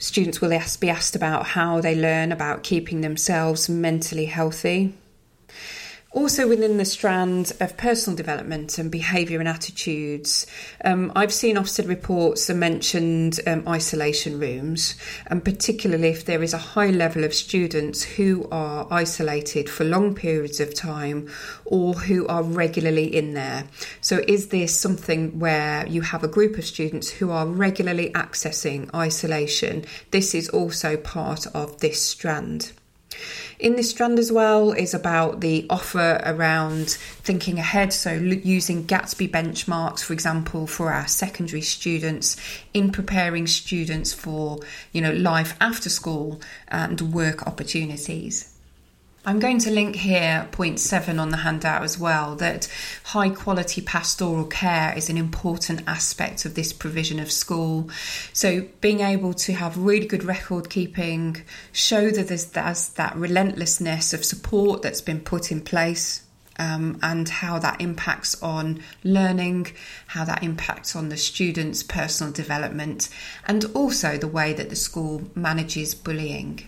Students 0.00 0.40
will 0.40 0.50
be 0.80 0.90
asked 0.90 1.16
about 1.16 1.46
how 1.46 1.80
they 1.80 1.96
learn 1.96 2.30
about 2.30 2.62
keeping 2.62 3.00
themselves 3.00 3.68
mentally 3.68 4.26
healthy. 4.26 4.94
Also, 6.18 6.48
within 6.48 6.78
the 6.78 6.84
strand 6.84 7.52
of 7.60 7.76
personal 7.76 8.16
development 8.16 8.76
and 8.76 8.90
behaviour 8.90 9.38
and 9.38 9.48
attitudes, 9.48 10.48
um, 10.84 11.12
I've 11.14 11.32
seen 11.32 11.54
Ofsted 11.54 11.86
reports 11.86 12.48
that 12.48 12.56
mentioned 12.56 13.38
um, 13.46 13.62
isolation 13.68 14.40
rooms, 14.40 14.96
and 15.28 15.44
particularly 15.44 16.08
if 16.08 16.24
there 16.24 16.42
is 16.42 16.52
a 16.52 16.58
high 16.58 16.90
level 16.90 17.22
of 17.22 17.32
students 17.32 18.02
who 18.02 18.48
are 18.50 18.88
isolated 18.90 19.70
for 19.70 19.84
long 19.84 20.12
periods 20.12 20.58
of 20.58 20.74
time 20.74 21.28
or 21.64 21.94
who 21.94 22.26
are 22.26 22.42
regularly 22.42 23.06
in 23.06 23.34
there. 23.34 23.68
So, 24.00 24.24
is 24.26 24.48
this 24.48 24.76
something 24.76 25.38
where 25.38 25.86
you 25.86 26.02
have 26.02 26.24
a 26.24 26.28
group 26.28 26.58
of 26.58 26.64
students 26.64 27.08
who 27.08 27.30
are 27.30 27.46
regularly 27.46 28.10
accessing 28.10 28.92
isolation? 28.92 29.84
This 30.10 30.34
is 30.34 30.48
also 30.48 30.96
part 30.96 31.46
of 31.54 31.78
this 31.78 32.02
strand. 32.02 32.72
In 33.58 33.76
this 33.76 33.90
strand 33.90 34.18
as 34.18 34.30
well 34.30 34.72
is 34.72 34.94
about 34.94 35.40
the 35.40 35.66
offer 35.68 36.20
around 36.24 36.90
thinking 36.90 37.58
ahead, 37.58 37.92
so 37.92 38.12
using 38.12 38.84
Gatsby 38.84 39.30
benchmarks, 39.30 40.00
for 40.00 40.12
example, 40.12 40.66
for 40.66 40.92
our 40.92 41.08
secondary 41.08 41.62
students 41.62 42.36
in 42.72 42.92
preparing 42.92 43.46
students 43.46 44.12
for 44.12 44.60
you 44.92 45.00
know 45.00 45.12
life 45.12 45.56
after 45.60 45.88
school 45.88 46.40
and 46.68 47.00
work 47.12 47.46
opportunities. 47.46 48.57
I'm 49.28 49.40
going 49.40 49.58
to 49.58 49.70
link 49.70 49.94
here 49.94 50.48
point 50.52 50.80
seven 50.80 51.18
on 51.18 51.28
the 51.28 51.36
handout 51.36 51.82
as 51.82 51.98
well 51.98 52.34
that 52.36 52.66
high 53.04 53.28
quality 53.28 53.82
pastoral 53.82 54.46
care 54.46 54.96
is 54.96 55.10
an 55.10 55.18
important 55.18 55.82
aspect 55.86 56.46
of 56.46 56.54
this 56.54 56.72
provision 56.72 57.20
of 57.20 57.30
school. 57.30 57.90
So, 58.32 58.66
being 58.80 59.00
able 59.00 59.34
to 59.34 59.52
have 59.52 59.76
really 59.76 60.06
good 60.06 60.24
record 60.24 60.70
keeping, 60.70 61.42
show 61.72 62.08
that 62.08 62.28
there's, 62.28 62.46
there's 62.46 62.88
that 62.94 63.16
relentlessness 63.16 64.14
of 64.14 64.24
support 64.24 64.80
that's 64.80 65.02
been 65.02 65.20
put 65.20 65.52
in 65.52 65.60
place 65.60 66.22
um, 66.58 66.98
and 67.02 67.28
how 67.28 67.58
that 67.58 67.82
impacts 67.82 68.42
on 68.42 68.82
learning, 69.04 69.66
how 70.06 70.24
that 70.24 70.42
impacts 70.42 70.96
on 70.96 71.10
the 71.10 71.18
students' 71.18 71.82
personal 71.82 72.32
development, 72.32 73.10
and 73.46 73.66
also 73.74 74.16
the 74.16 74.26
way 74.26 74.54
that 74.54 74.70
the 74.70 74.76
school 74.76 75.30
manages 75.34 75.94
bullying. 75.94 76.62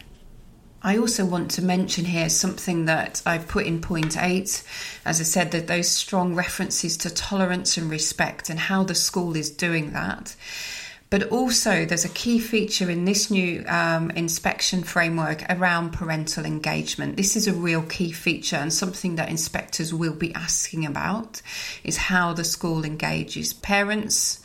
I 0.82 0.96
also 0.96 1.26
want 1.26 1.50
to 1.52 1.62
mention 1.62 2.06
here 2.06 2.30
something 2.30 2.86
that 2.86 3.22
I've 3.26 3.48
put 3.48 3.66
in 3.66 3.82
point 3.82 4.16
eight. 4.16 4.62
As 5.04 5.20
I 5.20 5.24
said, 5.24 5.50
that 5.50 5.66
those 5.66 5.88
strong 5.90 6.34
references 6.34 6.96
to 6.98 7.10
tolerance 7.10 7.76
and 7.76 7.90
respect 7.90 8.48
and 8.48 8.58
how 8.58 8.84
the 8.84 8.94
school 8.94 9.36
is 9.36 9.50
doing 9.50 9.92
that. 9.92 10.34
But 11.10 11.24
also, 11.24 11.84
there's 11.84 12.04
a 12.04 12.10
key 12.10 12.38
feature 12.38 12.88
in 12.88 13.04
this 13.04 13.32
new 13.32 13.64
um, 13.66 14.12
inspection 14.12 14.84
framework 14.84 15.42
around 15.50 15.90
parental 15.90 16.44
engagement. 16.44 17.16
This 17.16 17.34
is 17.34 17.48
a 17.48 17.52
real 17.52 17.82
key 17.82 18.12
feature 18.12 18.56
and 18.56 18.72
something 18.72 19.16
that 19.16 19.28
inspectors 19.28 19.92
will 19.92 20.14
be 20.14 20.32
asking 20.34 20.86
about 20.86 21.42
is 21.82 21.96
how 21.96 22.32
the 22.32 22.44
school 22.44 22.84
engages 22.84 23.52
parents, 23.52 24.40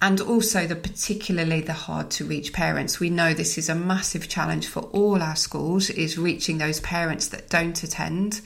and 0.00 0.20
also 0.20 0.66
the 0.66 0.76
particularly 0.76 1.60
the 1.60 1.72
hard 1.72 2.10
to 2.12 2.24
reach 2.24 2.52
parents. 2.52 3.00
We 3.00 3.10
know 3.10 3.34
this 3.34 3.58
is 3.58 3.68
a 3.68 3.74
massive 3.74 4.28
challenge 4.28 4.68
for 4.68 4.80
all 4.92 5.22
our 5.22 5.36
schools 5.36 5.90
is 5.90 6.16
reaching 6.16 6.58
those 6.58 6.80
parents 6.80 7.28
that 7.28 7.48
don't 7.48 7.82
attend. 7.82 8.40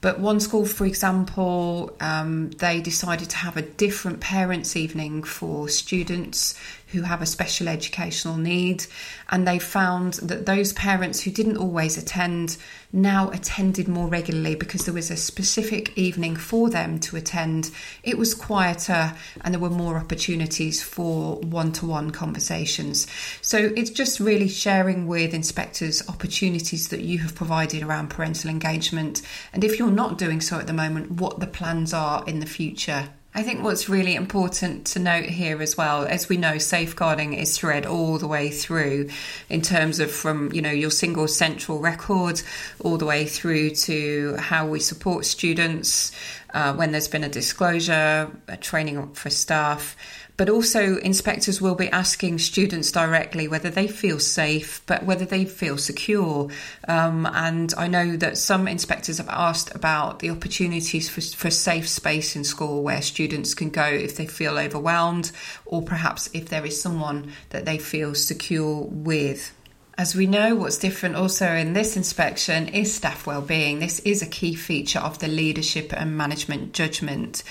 But 0.00 0.18
one 0.18 0.40
school 0.40 0.66
for 0.66 0.86
example 0.86 1.94
um, 2.00 2.50
they 2.50 2.80
decided 2.80 3.30
to 3.30 3.36
have 3.36 3.56
a 3.56 3.62
different 3.62 4.20
parents 4.20 4.74
evening 4.74 5.22
for 5.22 5.68
students 5.68 6.58
who 6.92 7.02
have 7.02 7.22
a 7.22 7.26
special 7.26 7.68
educational 7.68 8.36
need 8.36 8.86
and 9.28 9.46
they 9.46 9.58
found 9.58 10.14
that 10.14 10.46
those 10.46 10.72
parents 10.72 11.20
who 11.20 11.30
didn't 11.30 11.56
always 11.56 11.96
attend 11.96 12.56
now 12.92 13.30
attended 13.30 13.86
more 13.86 14.08
regularly 14.08 14.54
because 14.56 14.84
there 14.84 14.94
was 14.94 15.10
a 15.10 15.16
specific 15.16 15.96
evening 15.96 16.34
for 16.34 16.68
them 16.68 16.98
to 16.98 17.16
attend. 17.16 17.70
It 18.02 18.18
was 18.18 18.34
quieter 18.34 19.14
and 19.42 19.54
there 19.54 19.60
were 19.60 19.70
more 19.70 19.96
opportunities 19.96 20.82
for 20.82 21.36
one 21.36 21.72
to 21.72 21.86
one 21.86 22.10
conversations. 22.10 23.06
So 23.42 23.72
it's 23.76 23.90
just 23.90 24.18
really 24.18 24.48
sharing 24.48 25.06
with 25.06 25.32
inspectors 25.34 26.06
opportunities 26.08 26.88
that 26.88 27.02
you 27.02 27.18
have 27.18 27.34
provided 27.34 27.82
around 27.82 28.10
parental 28.10 28.50
engagement. 28.50 29.22
And 29.52 29.62
if 29.62 29.78
you're 29.78 29.90
not 29.90 30.18
doing 30.18 30.40
so 30.40 30.58
at 30.58 30.66
the 30.66 30.72
moment, 30.72 31.12
what 31.12 31.38
the 31.38 31.46
plans 31.46 31.94
are 31.94 32.24
in 32.26 32.40
the 32.40 32.46
future 32.46 33.10
I 33.32 33.44
think 33.44 33.62
what's 33.62 33.88
really 33.88 34.16
important 34.16 34.86
to 34.88 34.98
note 34.98 35.26
here 35.26 35.62
as 35.62 35.76
well, 35.76 36.04
as 36.04 36.28
we 36.28 36.36
know, 36.36 36.58
safeguarding 36.58 37.34
is 37.34 37.56
thread 37.56 37.86
all 37.86 38.18
the 38.18 38.26
way 38.26 38.50
through 38.50 39.08
in 39.48 39.62
terms 39.62 40.00
of 40.00 40.10
from, 40.10 40.50
you 40.52 40.60
know, 40.60 40.70
your 40.70 40.90
single 40.90 41.28
central 41.28 41.78
record 41.78 42.42
all 42.80 42.98
the 42.98 43.06
way 43.06 43.26
through 43.26 43.70
to 43.70 44.34
how 44.36 44.66
we 44.66 44.80
support 44.80 45.24
students 45.26 46.10
uh, 46.54 46.74
when 46.74 46.90
there's 46.90 47.06
been 47.06 47.22
a 47.22 47.28
disclosure, 47.28 48.28
a 48.48 48.56
training 48.56 49.12
for 49.12 49.30
staff. 49.30 49.96
But 50.40 50.48
also, 50.48 50.96
inspectors 50.96 51.60
will 51.60 51.74
be 51.74 51.90
asking 51.90 52.38
students 52.38 52.90
directly 52.90 53.46
whether 53.46 53.68
they 53.68 53.86
feel 53.86 54.18
safe, 54.18 54.80
but 54.86 55.04
whether 55.04 55.26
they 55.26 55.44
feel 55.44 55.76
secure. 55.76 56.48
Um, 56.88 57.26
and 57.26 57.74
I 57.76 57.88
know 57.88 58.16
that 58.16 58.38
some 58.38 58.66
inspectors 58.66 59.18
have 59.18 59.28
asked 59.28 59.74
about 59.74 60.20
the 60.20 60.30
opportunities 60.30 61.10
for, 61.10 61.20
for 61.20 61.50
safe 61.50 61.86
space 61.86 62.36
in 62.36 62.44
school 62.44 62.82
where 62.82 63.02
students 63.02 63.52
can 63.52 63.68
go 63.68 63.84
if 63.84 64.16
they 64.16 64.24
feel 64.24 64.56
overwhelmed, 64.56 65.30
or 65.66 65.82
perhaps 65.82 66.30
if 66.32 66.48
there 66.48 66.64
is 66.64 66.80
someone 66.80 67.32
that 67.50 67.66
they 67.66 67.76
feel 67.76 68.14
secure 68.14 68.84
with. 68.84 69.54
As 69.98 70.14
we 70.14 70.26
know, 70.26 70.54
what's 70.54 70.78
different 70.78 71.16
also 71.16 71.48
in 71.48 71.74
this 71.74 71.98
inspection 71.98 72.68
is 72.68 72.94
staff 72.94 73.26
well-being. 73.26 73.80
This 73.80 73.98
is 73.98 74.22
a 74.22 74.26
key 74.26 74.54
feature 74.54 75.00
of 75.00 75.18
the 75.18 75.28
leadership 75.28 75.92
and 75.92 76.16
management 76.16 76.72
judgment. 76.72 77.42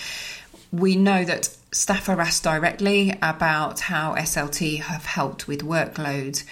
We 0.71 0.95
know 0.95 1.23
that 1.25 1.55
staff 1.71 2.09
are 2.09 2.19
asked 2.19 2.43
directly 2.43 3.13
about 3.21 3.81
how 3.81 4.15
SLT 4.15 4.81
have 4.81 5.05
helped 5.05 5.47
with 5.47 5.61
workload. 5.61 6.43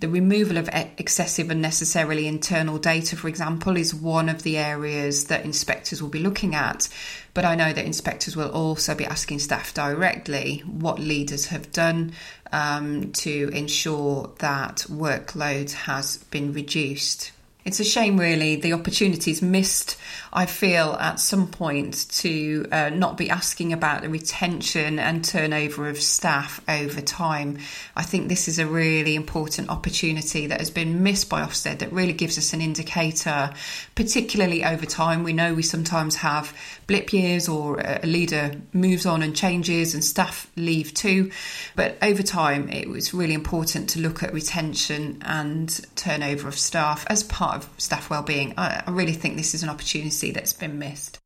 The 0.00 0.08
removal 0.08 0.56
of 0.56 0.68
excessive 0.98 1.50
and 1.50 1.58
unnecessarily 1.58 2.26
internal 2.26 2.78
data, 2.78 3.14
for 3.14 3.28
example, 3.28 3.76
is 3.76 3.94
one 3.94 4.28
of 4.28 4.42
the 4.42 4.56
areas 4.56 5.26
that 5.26 5.44
inspectors 5.44 6.02
will 6.02 6.08
be 6.08 6.18
looking 6.18 6.54
at. 6.54 6.88
But 7.34 7.44
I 7.44 7.54
know 7.54 7.72
that 7.72 7.84
inspectors 7.84 8.34
will 8.34 8.50
also 8.50 8.96
be 8.96 9.04
asking 9.04 9.38
staff 9.38 9.72
directly 9.74 10.64
what 10.66 10.98
leaders 10.98 11.46
have 11.46 11.70
done 11.70 12.14
um, 12.50 13.12
to 13.12 13.50
ensure 13.52 14.32
that 14.38 14.86
workload 14.88 15.70
has 15.72 16.16
been 16.16 16.52
reduced. 16.52 17.30
It's 17.64 17.78
a 17.78 17.84
shame, 17.84 18.18
really, 18.18 18.56
the 18.56 18.72
opportunities 18.72 19.40
missed, 19.40 19.96
I 20.32 20.46
feel, 20.46 20.96
at 20.98 21.20
some 21.20 21.46
point 21.46 22.08
to 22.10 22.66
uh, 22.72 22.90
not 22.90 23.16
be 23.16 23.30
asking 23.30 23.72
about 23.72 24.02
the 24.02 24.08
retention 24.08 24.98
and 24.98 25.24
turnover 25.24 25.88
of 25.88 26.00
staff 26.00 26.60
over 26.68 27.00
time. 27.00 27.58
I 27.94 28.02
think 28.02 28.28
this 28.28 28.48
is 28.48 28.58
a 28.58 28.66
really 28.66 29.14
important 29.14 29.68
opportunity 29.68 30.48
that 30.48 30.58
has 30.58 30.72
been 30.72 31.04
missed 31.04 31.28
by 31.28 31.40
Ofsted 31.42 31.78
that 31.78 31.92
really 31.92 32.12
gives 32.12 32.36
us 32.36 32.52
an 32.52 32.60
indicator, 32.60 33.52
particularly 33.94 34.64
over 34.64 34.84
time. 34.84 35.22
We 35.22 35.32
know 35.32 35.54
we 35.54 35.62
sometimes 35.62 36.16
have 36.16 36.58
blip 36.88 37.12
years 37.12 37.48
or 37.48 37.78
a 37.78 38.04
leader 38.04 38.56
moves 38.72 39.06
on 39.06 39.22
and 39.22 39.36
changes 39.36 39.94
and 39.94 40.04
staff 40.04 40.50
leave 40.56 40.94
too. 40.94 41.30
But 41.76 41.96
over 42.02 42.24
time, 42.24 42.68
it 42.70 42.88
was 42.88 43.14
really 43.14 43.34
important 43.34 43.88
to 43.90 44.00
look 44.00 44.24
at 44.24 44.34
retention 44.34 45.22
and 45.24 45.80
turnover 45.94 46.48
of 46.48 46.58
staff 46.58 47.06
as 47.08 47.22
part 47.22 47.51
of 47.54 47.68
staff 47.78 48.10
wellbeing. 48.10 48.54
I, 48.56 48.82
I 48.86 48.90
really 48.90 49.12
think 49.12 49.36
this 49.36 49.54
is 49.54 49.62
an 49.62 49.68
opportunity 49.68 50.30
that's 50.30 50.52
been 50.52 50.78
missed. 50.78 51.18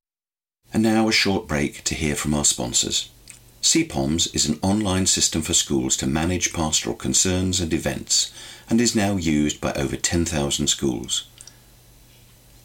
And 0.73 0.83
now 0.83 1.09
a 1.09 1.12
short 1.12 1.47
break 1.47 1.85
to 1.85 1.95
hear 1.95 2.16
from 2.16 2.35
our 2.35 2.45
sponsors. 2.45 3.11
CPOMS 3.62 4.35
is 4.35 4.49
an 4.49 4.59
online 4.62 5.06
system 5.06 5.42
for 5.42 5.54
schools 5.54 5.97
to 5.97 6.06
manage 6.06 6.52
pastoral 6.52 6.95
concerns 6.95 7.61
and 7.61 7.73
events 7.73 8.33
and 8.71 8.80
is 8.80 8.95
now 8.95 9.16
used 9.16 9.61
by 9.61 9.73
over 9.73 9.97
10,000 9.97 10.66
schools. 10.68 11.26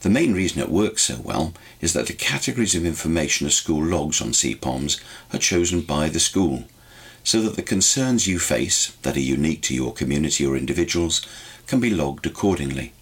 The 0.02 0.10
main 0.10 0.34
reason 0.34 0.62
it 0.62 0.70
works 0.70 1.04
so 1.04 1.20
well 1.24 1.54
is 1.80 1.94
that 1.94 2.08
the 2.08 2.14
categories 2.14 2.76
of 2.76 2.86
information 2.86 3.46
a 3.48 3.52
school 3.52 3.84
logs 3.84 4.22
on 4.22 4.30
CPOMS 4.30 5.00
are 5.32 5.40
chosen 5.40 5.82
by 5.82 6.10
the 6.10 6.20
school, 6.20 6.66
so 7.24 7.42
that 7.42 7.56
the 7.56 7.62
concerns 7.62 8.28
you 8.28 8.40
face 8.40 8.92
that 9.04 9.16
are 9.16 9.20
unique 9.20 9.62
to 9.64 9.76
your 9.76 9.94
community 9.94 10.46
or 10.46 10.58
individuals 10.58 11.22
can 11.68 11.80
be 11.80 11.92
logged 11.92 12.26
accordingly. 12.26 12.94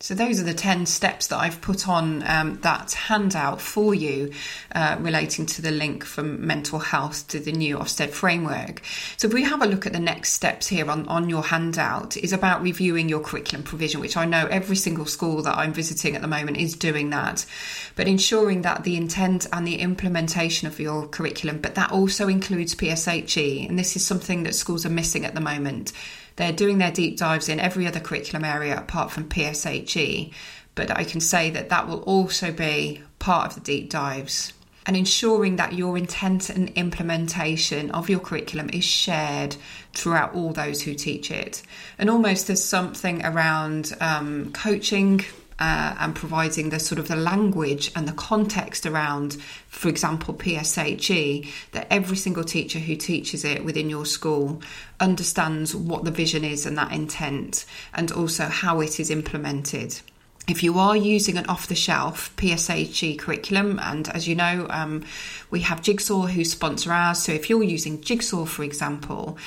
So, 0.00 0.14
those 0.14 0.40
are 0.40 0.44
the 0.44 0.52
10 0.52 0.86
steps 0.86 1.28
that 1.28 1.38
I've 1.38 1.60
put 1.60 1.86
on 1.86 2.24
um, 2.26 2.58
that 2.62 2.90
handout 2.90 3.60
for 3.60 3.94
you 3.94 4.32
uh, 4.74 4.96
relating 4.98 5.46
to 5.46 5.62
the 5.62 5.70
link 5.70 6.02
from 6.02 6.44
mental 6.44 6.80
health 6.80 7.28
to 7.28 7.38
the 7.38 7.52
new 7.52 7.76
Ofsted 7.78 8.10
framework. 8.10 8.82
So, 9.16 9.28
if 9.28 9.32
we 9.32 9.44
have 9.44 9.62
a 9.62 9.66
look 9.66 9.86
at 9.86 9.92
the 9.92 10.00
next 10.00 10.32
steps 10.32 10.66
here 10.66 10.90
on, 10.90 11.06
on 11.06 11.30
your 11.30 11.44
handout, 11.44 12.16
is 12.16 12.32
about 12.32 12.62
reviewing 12.62 13.08
your 13.08 13.20
curriculum 13.20 13.62
provision, 13.62 14.00
which 14.00 14.16
I 14.16 14.24
know 14.24 14.48
every 14.48 14.74
single 14.74 15.06
school 15.06 15.40
that 15.42 15.56
I'm 15.56 15.72
visiting 15.72 16.16
at 16.16 16.22
the 16.22 16.26
moment 16.26 16.56
is 16.56 16.74
doing 16.74 17.10
that, 17.10 17.46
but 17.94 18.08
ensuring 18.08 18.62
that 18.62 18.82
the 18.82 18.96
intent 18.96 19.46
and 19.52 19.64
the 19.64 19.76
implementation 19.76 20.66
of 20.66 20.80
your 20.80 21.06
curriculum, 21.06 21.60
but 21.60 21.76
that 21.76 21.92
also 21.92 22.26
includes 22.26 22.74
PSHE, 22.74 23.68
and 23.68 23.78
this 23.78 23.94
is 23.94 24.04
something 24.04 24.42
that 24.42 24.56
schools 24.56 24.84
are 24.84 24.90
missing 24.90 25.24
at 25.24 25.36
the 25.36 25.40
moment 25.40 25.92
they're 26.36 26.52
doing 26.52 26.78
their 26.78 26.90
deep 26.90 27.16
dives 27.18 27.48
in 27.48 27.60
every 27.60 27.86
other 27.86 28.00
curriculum 28.00 28.44
area 28.44 28.76
apart 28.76 29.10
from 29.10 29.28
PSHE, 29.28 30.32
but 30.74 30.90
I 30.90 31.04
can 31.04 31.20
say 31.20 31.50
that 31.50 31.68
that 31.68 31.86
will 31.88 32.02
also 32.02 32.52
be 32.52 33.02
part 33.18 33.48
of 33.48 33.54
the 33.54 33.60
deep 33.60 33.90
dives. 33.90 34.52
And 34.84 34.96
ensuring 34.96 35.56
that 35.56 35.74
your 35.74 35.96
intent 35.96 36.50
and 36.50 36.68
implementation 36.70 37.92
of 37.92 38.10
your 38.10 38.18
curriculum 38.18 38.68
is 38.70 38.84
shared 38.84 39.54
throughout 39.92 40.34
all 40.34 40.52
those 40.52 40.82
who 40.82 40.94
teach 40.94 41.30
it. 41.30 41.62
And 41.98 42.10
almost 42.10 42.48
there's 42.48 42.64
something 42.64 43.24
around 43.24 43.92
um, 44.00 44.50
coaching 44.52 45.24
uh, 45.62 45.94
and 46.00 46.16
providing 46.16 46.70
the 46.70 46.80
sort 46.80 46.98
of 46.98 47.06
the 47.06 47.14
language 47.14 47.92
and 47.94 48.08
the 48.08 48.12
context 48.14 48.84
around, 48.84 49.34
for 49.68 49.88
example, 49.88 50.34
PSHE, 50.34 51.48
that 51.70 51.86
every 51.88 52.16
single 52.16 52.42
teacher 52.42 52.80
who 52.80 52.96
teaches 52.96 53.44
it 53.44 53.64
within 53.64 53.88
your 53.88 54.04
school 54.04 54.60
understands 54.98 55.72
what 55.72 56.02
the 56.02 56.10
vision 56.10 56.44
is 56.44 56.66
and 56.66 56.76
that 56.78 56.90
intent, 56.90 57.64
and 57.94 58.10
also 58.10 58.46
how 58.46 58.80
it 58.80 58.98
is 58.98 59.08
implemented 59.08 60.00
if 60.48 60.62
you 60.62 60.78
are 60.80 60.96
using 60.96 61.38
an 61.38 61.46
off 61.46 61.68
the 61.68 61.74
shelf 61.76 62.34
PSHE 62.36 63.18
curriculum, 63.18 63.78
and 63.80 64.08
as 64.08 64.26
you 64.26 64.34
know, 64.34 64.66
um, 64.70 65.04
we 65.50 65.60
have 65.60 65.82
Jigsaw 65.82 66.26
who 66.26 66.44
sponsor 66.44 66.92
ours. 66.92 67.22
So 67.22 67.32
if 67.32 67.48
you're 67.48 67.62
using 67.62 68.00
Jigsaw, 68.00 68.44
for 68.44 68.64
example, 68.64 69.38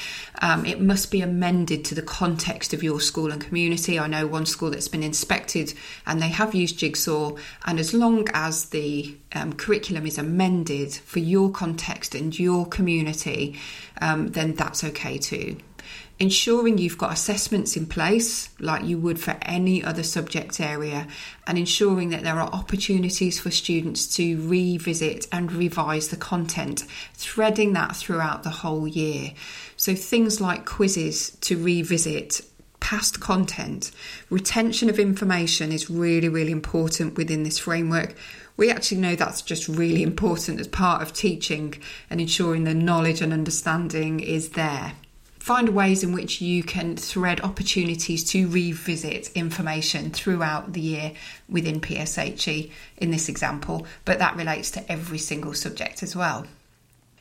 um, 0.41 0.65
it 0.65 0.79
must 0.79 1.12
be 1.12 1.19
amended 1.19 1.84
to 1.86 1.95
the 1.95 2.01
context 2.01 2.73
of 2.73 2.81
your 2.81 3.01
school 3.01 3.31
and 3.31 3.41
community. 3.41 3.99
I 3.99 4.08
know 4.08 4.25
one 4.25 4.45
school 4.45 4.71
that's 4.71 4.88
been 4.88 5.03
inspected 5.03 5.73
and 6.05 6.21
they 6.21 6.29
have 6.29 6.55
used 6.55 6.79
Jigsaw, 6.79 7.36
and 7.65 7.79
as 7.79 7.93
long 7.93 8.27
as 8.34 8.69
the 8.69 9.17
um, 9.34 9.51
curriculum 9.51 10.08
is 10.08 10.17
amended 10.17 10.93
for 10.93 11.19
your 11.19 11.51
context 11.51 12.15
and 12.15 12.38
your 12.38 12.65
community, 12.65 13.60
um, 14.01 14.29
then 14.29 14.55
that's 14.55 14.84
okay 14.86 15.17
too 15.17 15.58
ensuring 16.19 16.78
you've 16.78 16.97
got 16.97 17.12
assessments 17.12 17.75
in 17.75 17.86
place 17.86 18.49
like 18.60 18.86
you 18.86 18.97
would 18.97 19.19
for 19.19 19.38
any 19.41 19.84
other 19.84 20.04
subject 20.04 20.60
area, 20.60 21.08
and 21.45 21.58
ensuring 21.58 22.10
that 22.10 22.23
there 22.23 22.39
are 22.39 22.49
opportunities 22.49 23.39
for 23.39 23.51
students 23.51 24.15
to 24.15 24.47
revisit 24.47 25.28
and 25.32 25.51
revise 25.51 26.10
the 26.10 26.17
content, 26.17 26.86
threading 27.13 27.73
that 27.73 27.95
throughout 27.95 28.43
the 28.43 28.49
whole 28.49 28.88
year. 28.88 29.34
So, 29.75 29.93
things 29.93 30.39
like 30.39 30.65
quizzes 30.65 31.32
to 31.41 31.62
revisit. 31.62 32.41
Past 32.82 33.19
content, 33.19 33.89
retention 34.30 34.91
of 34.91 34.99
information 34.99 35.71
is 35.71 35.89
really, 35.89 36.30
really 36.30 36.51
important 36.51 37.17
within 37.17 37.41
this 37.41 37.58
framework 37.58 38.15
we 38.58 38.71
actually 38.71 39.01
know 39.01 39.15
that's 39.15 39.41
just 39.41 39.67
really 39.67 40.01
important 40.01 40.60
as 40.60 40.67
part 40.67 41.01
of 41.01 41.12
teaching 41.12 41.73
and 42.10 42.21
ensuring 42.21 42.63
the 42.63 42.73
knowledge 42.73 43.21
and 43.21 43.34
understanding 43.34 44.19
is 44.21 44.49
there 44.49 44.93
find 45.45 45.69
ways 45.69 46.03
in 46.03 46.12
which 46.12 46.41
you 46.41 46.63
can 46.63 46.97
thread 46.97 47.39
opportunities 47.41 48.23
to 48.23 48.47
revisit 48.47 49.31
information 49.36 50.10
throughout 50.10 50.73
the 50.73 50.81
year 50.81 51.12
within 51.47 51.79
PSHE 51.79 52.71
in 52.97 53.12
this 53.12 53.29
example, 53.29 53.86
but 54.05 54.17
that 54.17 54.36
relates 54.36 54.71
to 54.71 54.91
every 54.91 55.19
single 55.19 55.53
subject 55.53 56.01
as 56.01 56.15
well. 56.15 56.47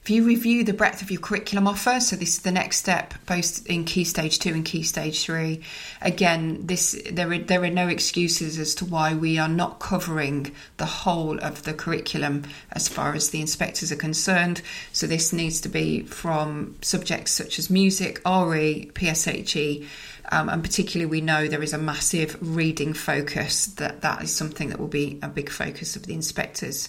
If 0.04 0.10
you 0.10 0.24
review 0.24 0.64
the 0.64 0.74
breadth 0.74 1.00
of 1.00 1.10
your 1.10 1.22
curriculum 1.22 1.66
offer, 1.66 1.98
so 1.98 2.14
this 2.14 2.36
is 2.36 2.40
the 2.40 2.52
next 2.52 2.76
step, 2.76 3.14
both 3.24 3.66
in 3.66 3.86
Key 3.86 4.04
Stage 4.04 4.38
2 4.38 4.50
and 4.50 4.62
Key 4.62 4.82
Stage 4.82 5.24
3, 5.24 5.62
again, 6.02 6.66
this 6.66 6.94
there 7.10 7.32
are, 7.32 7.38
there 7.38 7.64
are 7.64 7.70
no 7.70 7.88
excuses 7.88 8.58
as 8.58 8.74
to 8.74 8.84
why 8.84 9.14
we 9.14 9.38
are 9.38 9.48
not 9.48 9.80
covering 9.80 10.52
the 10.76 10.84
whole 10.84 11.38
of 11.38 11.62
the 11.62 11.72
curriculum 11.72 12.44
as 12.72 12.86
far 12.86 13.14
as 13.14 13.30
the 13.30 13.40
inspectors 13.40 13.90
are 13.90 13.96
concerned. 13.96 14.60
So 14.92 15.06
this 15.06 15.32
needs 15.32 15.58
to 15.62 15.70
be 15.70 16.02
from 16.02 16.76
subjects 16.82 17.32
such 17.32 17.58
as 17.58 17.70
music, 17.70 18.20
RE, 18.26 18.90
PSHE, 18.92 19.86
Um, 20.30 20.48
and 20.48 20.62
particularly, 20.62 21.10
we 21.10 21.20
know 21.20 21.46
there 21.46 21.62
is 21.62 21.72
a 21.72 21.78
massive 21.78 22.36
reading 22.40 22.94
focus, 22.94 23.66
that 23.66 24.00
that 24.00 24.22
is 24.22 24.34
something 24.34 24.70
that 24.70 24.80
will 24.80 24.88
be 24.88 25.18
a 25.22 25.28
big 25.28 25.50
focus 25.50 25.96
of 25.96 26.06
the 26.06 26.14
inspectors. 26.14 26.88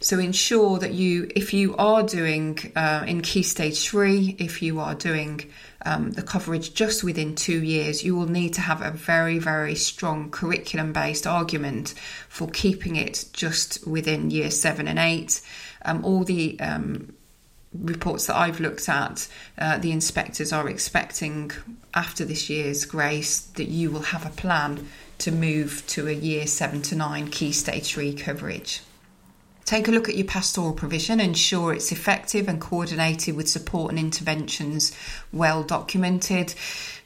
So 0.00 0.18
ensure 0.18 0.78
that 0.78 0.94
you, 0.94 1.30
if 1.36 1.52
you 1.52 1.76
are 1.76 2.02
doing 2.02 2.72
uh, 2.74 3.04
in 3.06 3.20
Key 3.20 3.42
Stage 3.42 3.86
3, 3.88 4.36
if 4.38 4.62
you 4.62 4.80
are 4.80 4.94
doing 4.94 5.50
um, 5.84 6.12
the 6.12 6.22
coverage 6.22 6.72
just 6.72 7.04
within 7.04 7.34
two 7.34 7.62
years, 7.62 8.02
you 8.02 8.16
will 8.16 8.28
need 8.28 8.54
to 8.54 8.60
have 8.62 8.80
a 8.80 8.90
very, 8.90 9.38
very 9.38 9.74
strong 9.74 10.30
curriculum 10.30 10.92
based 10.92 11.26
argument 11.26 11.94
for 12.28 12.48
keeping 12.48 12.96
it 12.96 13.26
just 13.32 13.86
within 13.86 14.30
year 14.30 14.50
seven 14.50 14.88
and 14.88 14.98
eight. 14.98 15.42
Um, 15.84 16.04
all 16.04 16.24
the 16.24 16.58
um, 16.60 17.14
reports 17.72 18.26
that 18.26 18.36
I've 18.36 18.60
looked 18.60 18.88
at, 18.88 19.28
uh, 19.58 19.78
the 19.78 19.92
inspectors 19.92 20.52
are 20.52 20.68
expecting 20.68 21.52
after 21.94 22.24
this 22.24 22.50
year's 22.50 22.84
grace 22.84 23.40
that 23.40 23.68
you 23.68 23.90
will 23.90 24.02
have 24.02 24.26
a 24.26 24.30
plan 24.30 24.88
to 25.18 25.30
move 25.30 25.84
to 25.88 26.08
a 26.08 26.12
year 26.12 26.46
seven 26.46 26.82
to 26.82 26.96
nine 26.96 27.28
key 27.28 27.52
stage 27.52 27.92
three 27.92 28.12
coverage. 28.12 28.80
Take 29.64 29.86
a 29.86 29.92
look 29.92 30.08
at 30.08 30.16
your 30.16 30.26
pastoral 30.26 30.72
provision, 30.72 31.20
ensure 31.20 31.72
it's 31.72 31.92
effective 31.92 32.48
and 32.48 32.60
coordinated 32.60 33.36
with 33.36 33.48
support 33.48 33.90
and 33.90 34.00
interventions 34.00 34.90
well 35.32 35.62
documented. 35.62 36.54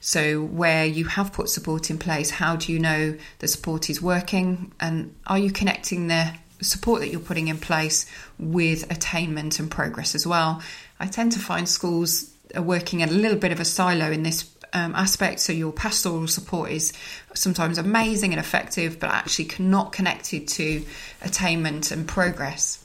So, 0.01 0.43
where 0.43 0.87
you 0.87 1.07
have 1.07 1.33
put 1.33 1.51
support 1.51 1.91
in 1.91 1.99
place, 1.99 2.31
how 2.31 2.57
do 2.57 2.73
you 2.73 2.79
know 2.79 3.19
the 3.41 3.49
support 3.49 3.91
is 3.91 4.01
working? 4.01 4.73
And 4.81 5.15
are 5.27 5.39
you 5.39 5.51
connecting 5.51 6.07
the 6.07 6.33
support 6.65 7.01
that 7.01 7.09
you're 7.09 7.21
putting 7.21 7.49
in 7.49 7.59
place 7.59 8.07
with 8.39 8.91
attainment 8.91 9.59
and 9.59 9.71
progress 9.71 10.15
as 10.15 10.27
well? 10.27 10.63
I 10.99 11.07
tend 11.07 11.33
to 11.33 11.39
find 11.39 11.69
schools 11.69 12.31
are 12.55 12.63
working 12.63 13.01
in 13.01 13.09
a 13.09 13.13
little 13.13 13.39
bit 13.39 13.53
of 13.53 13.61
a 13.61 13.65
silo 13.65 14.11
in 14.11 14.23
this 14.23 14.51
um, 14.73 14.95
aspect. 14.95 15.41
So 15.41 15.53
your 15.53 15.73
pastoral 15.73 16.27
support 16.27 16.71
is 16.71 16.93
sometimes 17.35 17.79
amazing 17.79 18.33
and 18.33 18.41
effective, 18.41 18.99
but 19.01 19.11
actually 19.11 19.51
not 19.59 19.93
connected 19.93 20.49
to 20.49 20.85
attainment 21.23 21.91
and 21.91 22.07
progress. 22.07 22.84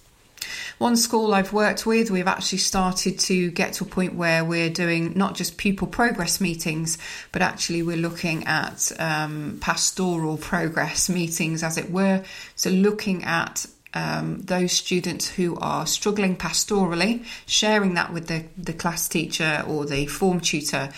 One 0.78 0.96
school 0.96 1.34
I've 1.34 1.54
worked 1.54 1.86
with, 1.86 2.10
we've 2.10 2.28
actually 2.28 2.60
started 2.60 3.20
to 3.20 3.52
get 3.52 3.74
to 3.74 3.84
a 3.84 3.88
point 3.88 4.16
where 4.16 4.44
we're 4.46 4.70
doing 4.70 5.14
not 5.16 5.36
just 5.36 5.58
pupil 5.58 5.88
progress 5.88 6.40
meetings, 6.40 6.98
but 7.32 7.42
actually 7.42 7.84
we're 7.84 7.98
looking 7.98 8.46
at 8.46 8.92
um, 9.00 9.58
pastoral 9.62 10.38
progress 10.38 11.10
meetings, 11.10 11.64
as 11.64 11.78
it 11.78 11.92
were. 11.92 12.24
So, 12.56 12.70
looking 12.70 13.24
at 13.24 13.66
um, 13.94 14.42
those 14.42 14.72
students 14.72 15.28
who 15.28 15.58
are 15.58 15.86
struggling 15.86 16.38
pastorally, 16.38 17.26
sharing 17.46 17.96
that 17.96 18.14
with 18.14 18.28
the, 18.28 18.46
the 18.58 18.74
class 18.74 19.08
teacher 19.08 19.64
or 19.68 19.86
the 19.86 20.06
form 20.06 20.40
tutor, 20.40 20.90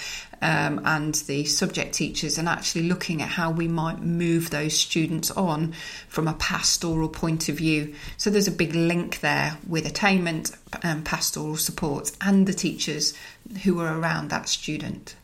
um, 0.41 0.82
and 0.86 1.15
the 1.15 1.45
subject 1.45 1.93
teachers 1.93 2.38
and 2.38 2.49
actually 2.49 2.84
looking 2.84 3.21
at 3.21 3.30
how 3.30 3.51
we 3.51 3.67
might 3.67 4.01
move 4.01 4.49
those 4.49 4.77
students 4.77 5.32
on 5.32 5.73
from 6.08 6.27
a 6.27 6.34
pastoral 6.34 7.10
point 7.10 7.47
of 7.49 7.56
view. 7.56 7.93
So 8.17 8.30
there's 8.30 8.47
a 8.47 8.51
big 8.51 8.73
link 8.73 9.19
there 9.19 9.58
with 9.67 9.86
attainment 9.86 10.51
and 10.82 11.06
pastoral 11.06 11.58
support 11.58 12.12
and 12.21 12.47
the 12.47 12.54
teachers 12.54 13.13
who 13.63 13.80
are 13.80 13.99
around 13.99 14.30
that 14.30 14.49
student. 14.49 15.15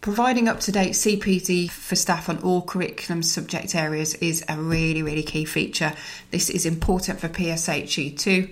Providing 0.00 0.48
up 0.48 0.60
to 0.60 0.72
date 0.72 0.92
CPD 0.92 1.70
for 1.70 1.94
staff 1.94 2.30
on 2.30 2.38
all 2.38 2.62
curriculum 2.62 3.22
subject 3.22 3.74
areas 3.74 4.14
is 4.14 4.42
a 4.48 4.56
really, 4.56 5.02
really 5.02 5.22
key 5.22 5.44
feature. 5.44 5.92
This 6.30 6.48
is 6.48 6.64
important 6.64 7.20
for 7.20 7.28
PSHE 7.28 8.18
too. 8.18 8.48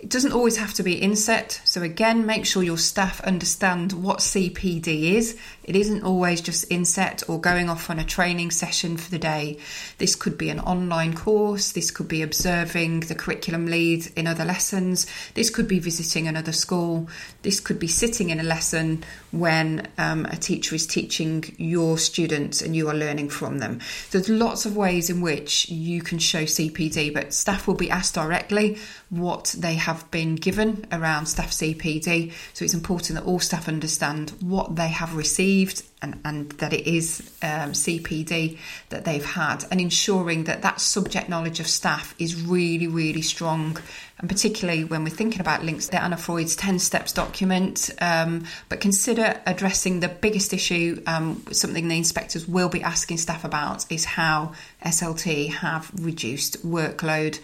It 0.00 0.08
doesn't 0.08 0.32
always 0.32 0.56
have 0.56 0.72
to 0.74 0.82
be 0.82 0.94
inset, 0.94 1.60
so 1.66 1.82
again, 1.82 2.24
make 2.24 2.46
sure 2.46 2.62
your 2.62 2.78
staff 2.78 3.20
understand 3.20 3.92
what 3.92 4.20
CPD 4.20 5.12
is. 5.12 5.36
It 5.62 5.76
isn't 5.76 6.04
always 6.04 6.40
just 6.40 6.64
inset 6.70 7.22
or 7.28 7.38
going 7.38 7.68
off 7.68 7.90
on 7.90 7.98
a 7.98 8.04
training 8.04 8.50
session 8.50 8.96
for 8.96 9.10
the 9.10 9.18
day. 9.18 9.58
This 9.98 10.16
could 10.16 10.38
be 10.38 10.48
an 10.48 10.58
online 10.58 11.14
course, 11.14 11.72
this 11.72 11.90
could 11.90 12.08
be 12.08 12.22
observing 12.22 13.00
the 13.00 13.14
curriculum 13.14 13.66
lead 13.66 14.10
in 14.16 14.26
other 14.26 14.46
lessons, 14.46 15.06
this 15.34 15.50
could 15.50 15.68
be 15.68 15.78
visiting 15.78 16.26
another 16.26 16.52
school, 16.52 17.10
this 17.42 17.60
could 17.60 17.78
be 17.78 17.86
sitting 17.86 18.30
in 18.30 18.40
a 18.40 18.44
lesson 18.44 19.04
when 19.32 19.86
um, 19.98 20.24
a 20.26 20.36
teacher 20.36 20.74
is 20.74 20.86
teaching 20.86 21.44
your 21.58 21.98
students 21.98 22.62
and 22.62 22.74
you 22.74 22.88
are 22.88 22.94
learning 22.94 23.28
from 23.28 23.58
them. 23.58 23.80
There's 24.12 24.30
lots 24.30 24.64
of 24.64 24.78
ways 24.78 25.10
in 25.10 25.20
which 25.20 25.68
you 25.68 26.00
can 26.00 26.18
show 26.18 26.44
CPD, 26.44 27.12
but 27.12 27.34
staff 27.34 27.66
will 27.66 27.74
be 27.74 27.90
asked 27.90 28.14
directly 28.14 28.78
what 29.10 29.54
they 29.58 29.74
have 29.74 29.89
been 30.10 30.36
given 30.36 30.86
around 30.92 31.26
staff 31.26 31.50
CPD. 31.50 32.32
So 32.52 32.64
it's 32.64 32.74
important 32.74 33.18
that 33.18 33.26
all 33.26 33.40
staff 33.40 33.68
understand 33.68 34.30
what 34.40 34.76
they 34.76 34.88
have 34.88 35.14
received 35.14 35.82
and, 36.02 36.20
and 36.24 36.50
that 36.52 36.72
it 36.72 36.86
is 36.86 37.20
um, 37.42 37.72
CPD 37.72 38.58
that 38.88 39.04
they've 39.04 39.24
had, 39.24 39.64
and 39.70 39.80
ensuring 39.80 40.44
that 40.44 40.62
that 40.62 40.80
subject 40.80 41.28
knowledge 41.28 41.60
of 41.60 41.66
staff 41.66 42.14
is 42.18 42.42
really, 42.42 42.86
really 42.86 43.22
strong. 43.22 43.78
And 44.18 44.28
particularly 44.28 44.84
when 44.84 45.02
we're 45.02 45.10
thinking 45.10 45.40
about 45.40 45.64
links 45.64 45.88
to 45.88 46.02
Anna 46.02 46.16
Freud's 46.16 46.54
10 46.54 46.78
steps 46.78 47.12
document, 47.12 47.88
um, 48.02 48.44
but 48.68 48.80
consider 48.80 49.40
addressing 49.46 50.00
the 50.00 50.08
biggest 50.08 50.52
issue, 50.52 51.02
um, 51.06 51.42
something 51.52 51.88
the 51.88 51.96
inspectors 51.96 52.46
will 52.46 52.68
be 52.68 52.82
asking 52.82 53.16
staff 53.16 53.44
about 53.44 53.90
is 53.90 54.04
how 54.04 54.52
SLT 54.84 55.54
have 55.54 55.90
reduced 55.94 56.66
workload. 56.66 57.40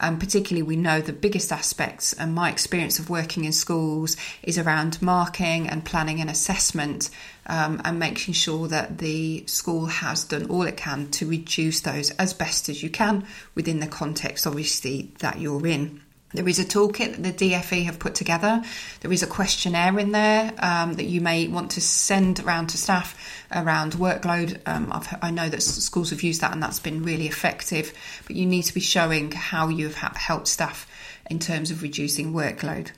And 0.00 0.20
particularly, 0.20 0.62
we 0.62 0.76
know 0.76 1.00
the 1.00 1.12
biggest 1.12 1.50
aspects, 1.50 2.12
and 2.12 2.32
my 2.32 2.50
experience 2.50 2.98
of 3.00 3.10
working 3.10 3.44
in 3.44 3.52
schools 3.52 4.16
is 4.42 4.56
around 4.56 5.02
marking 5.02 5.68
and 5.68 5.84
planning 5.84 6.20
and 6.20 6.30
assessment 6.30 7.10
um, 7.48 7.80
and 7.84 7.98
making 7.98 8.34
sure 8.34 8.68
that 8.68 8.98
the 8.98 9.46
school 9.46 9.86
has 9.86 10.24
done 10.24 10.46
all 10.50 10.62
it 10.62 10.76
can 10.76 11.10
to 11.12 11.26
reduce 11.26 11.80
those 11.80 12.10
as 12.12 12.34
best 12.34 12.68
as 12.68 12.82
you 12.82 12.90
can 12.90 13.26
within 13.54 13.80
the 13.80 13.86
context, 13.86 14.46
obviously, 14.46 15.12
that 15.18 15.40
you're 15.40 15.66
in. 15.66 16.02
There 16.34 16.46
is 16.46 16.58
a 16.58 16.64
toolkit 16.64 17.22
that 17.22 17.38
the 17.38 17.52
DFE 17.52 17.84
have 17.84 17.98
put 17.98 18.14
together. 18.14 18.62
There 19.00 19.12
is 19.12 19.22
a 19.22 19.26
questionnaire 19.26 19.98
in 19.98 20.12
there 20.12 20.52
um, 20.58 20.92
that 20.94 21.06
you 21.06 21.22
may 21.22 21.48
want 21.48 21.70
to 21.72 21.80
send 21.80 22.40
around 22.40 22.66
to 22.68 22.76
staff 22.76 23.46
around 23.50 23.94
workload. 23.94 24.60
Um, 24.66 24.92
i 25.22 25.30
know 25.30 25.48
that 25.48 25.62
schools 25.62 26.10
have 26.10 26.22
used 26.22 26.42
that 26.42 26.52
and 26.52 26.62
that's 26.62 26.80
been 26.80 27.02
really 27.02 27.28
effective, 27.28 27.94
but 28.26 28.36
you 28.36 28.44
need 28.44 28.64
to 28.64 28.74
be 28.74 28.80
showing 28.80 29.32
how 29.32 29.68
you've 29.68 29.94
helped 29.94 30.48
staff 30.48 30.86
in 31.30 31.38
terms 31.38 31.70
of 31.70 31.80
reducing 31.80 32.34
workload. 32.34 32.90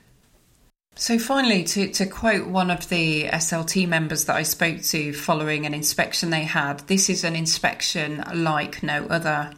So, 0.95 1.17
finally, 1.17 1.63
to, 1.63 1.89
to 1.93 2.05
quote 2.05 2.47
one 2.47 2.69
of 2.69 2.89
the 2.89 3.25
SLT 3.25 3.87
members 3.87 4.25
that 4.25 4.35
I 4.35 4.43
spoke 4.43 4.81
to 4.83 5.13
following 5.13 5.65
an 5.65 5.73
inspection 5.73 6.29
they 6.29 6.43
had, 6.43 6.79
this 6.87 7.09
is 7.09 7.23
an 7.23 7.35
inspection 7.35 8.23
like 8.33 8.83
no 8.83 9.05
other. 9.07 9.51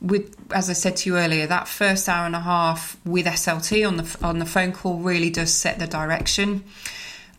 With, 0.00 0.36
as 0.52 0.70
I 0.70 0.74
said 0.74 0.96
to 0.98 1.10
you 1.10 1.16
earlier, 1.16 1.46
that 1.46 1.66
first 1.66 2.08
hour 2.08 2.26
and 2.26 2.36
a 2.36 2.40
half 2.40 2.96
with 3.04 3.26
SLT 3.26 3.88
on 3.88 3.96
the 3.96 4.18
on 4.22 4.38
the 4.38 4.46
phone 4.46 4.72
call 4.72 4.98
really 4.98 5.30
does 5.30 5.52
set 5.52 5.80
the 5.80 5.88
direction, 5.88 6.62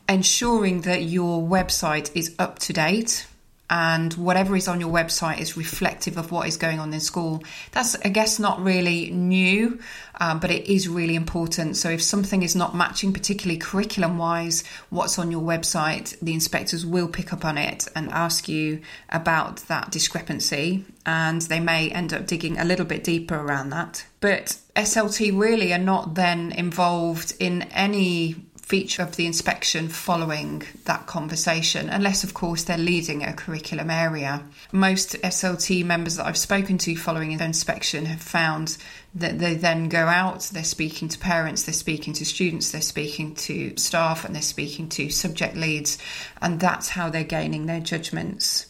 ensuring 0.09 0.81
that 0.81 1.03
your 1.03 1.41
website 1.41 2.11
is 2.15 2.35
up 2.39 2.59
to 2.59 2.73
date 2.73 3.28
and 3.69 4.13
whatever 4.13 4.55
is 4.55 4.67
on 4.67 4.79
your 4.79 4.91
website 4.91 5.39
is 5.39 5.55
reflective 5.55 6.17
of 6.17 6.31
what 6.31 6.47
is 6.47 6.57
going 6.57 6.79
on 6.79 6.93
in 6.93 6.99
school. 6.99 7.43
That's, 7.71 7.95
I 8.03 8.09
guess, 8.09 8.39
not 8.39 8.63
really 8.63 9.11
new, 9.11 9.79
um, 10.19 10.39
but 10.39 10.51
it 10.51 10.67
is 10.67 10.87
really 10.89 11.15
important. 11.15 11.77
So, 11.77 11.89
if 11.89 12.01
something 12.01 12.41
is 12.41 12.55
not 12.55 12.75
matching, 12.75 13.13
particularly 13.13 13.59
curriculum 13.59 14.17
wise, 14.17 14.63
what's 14.89 15.19
on 15.19 15.31
your 15.31 15.41
website, 15.41 16.19
the 16.19 16.33
inspectors 16.33 16.85
will 16.85 17.07
pick 17.07 17.31
up 17.31 17.45
on 17.45 17.57
it 17.57 17.87
and 17.95 18.09
ask 18.09 18.49
you 18.49 18.81
about 19.09 19.57
that 19.67 19.91
discrepancy, 19.91 20.85
and 21.05 21.41
they 21.43 21.59
may 21.59 21.89
end 21.89 22.13
up 22.13 22.25
digging 22.25 22.57
a 22.57 22.65
little 22.65 22.85
bit 22.85 23.03
deeper 23.03 23.35
around 23.35 23.69
that. 23.69 24.05
But 24.19 24.57
SLT 24.75 25.37
really 25.39 25.73
are 25.73 25.77
not 25.77 26.15
then 26.15 26.51
involved 26.51 27.35
in 27.39 27.63
any 27.63 28.35
feature 28.69 29.01
of 29.01 29.15
the 29.15 29.25
inspection 29.25 29.89
following 29.89 30.61
that 30.85 31.07
conversation, 31.07 31.89
unless, 31.89 32.23
of 32.23 32.35
course, 32.35 32.63
they're 32.63 32.77
leading 32.77 33.23
a 33.23 33.33
curriculum 33.33 33.89
area. 33.89 34.43
Most 34.71 35.13
SLT 35.23 35.83
members 35.83 36.17
that 36.17 36.27
I've 36.27 36.37
spoken 36.37 36.77
to 36.77 36.95
following 36.95 37.35
the 37.35 37.45
inspection 37.45 38.05
have 38.05 38.21
found 38.21 38.77
that 39.15 39.39
they 39.39 39.55
then 39.55 39.89
go 39.89 40.05
out, 40.05 40.41
they're 40.53 40.63
speaking 40.63 41.09
to 41.09 41.17
parents, 41.17 41.63
they're 41.63 41.73
speaking 41.73 42.13
to 42.13 42.25
students, 42.25 42.71
they're 42.71 42.81
speaking 42.81 43.33
to 43.35 43.75
staff, 43.75 44.23
and 44.23 44.35
they're 44.35 44.41
speaking 44.43 44.87
to 44.89 45.09
subject 45.09 45.55
leads, 45.55 45.97
and 46.39 46.59
that's 46.59 46.89
how 46.89 47.09
they're 47.09 47.23
gaining 47.23 47.65
their 47.65 47.81
judgments. 47.81 48.67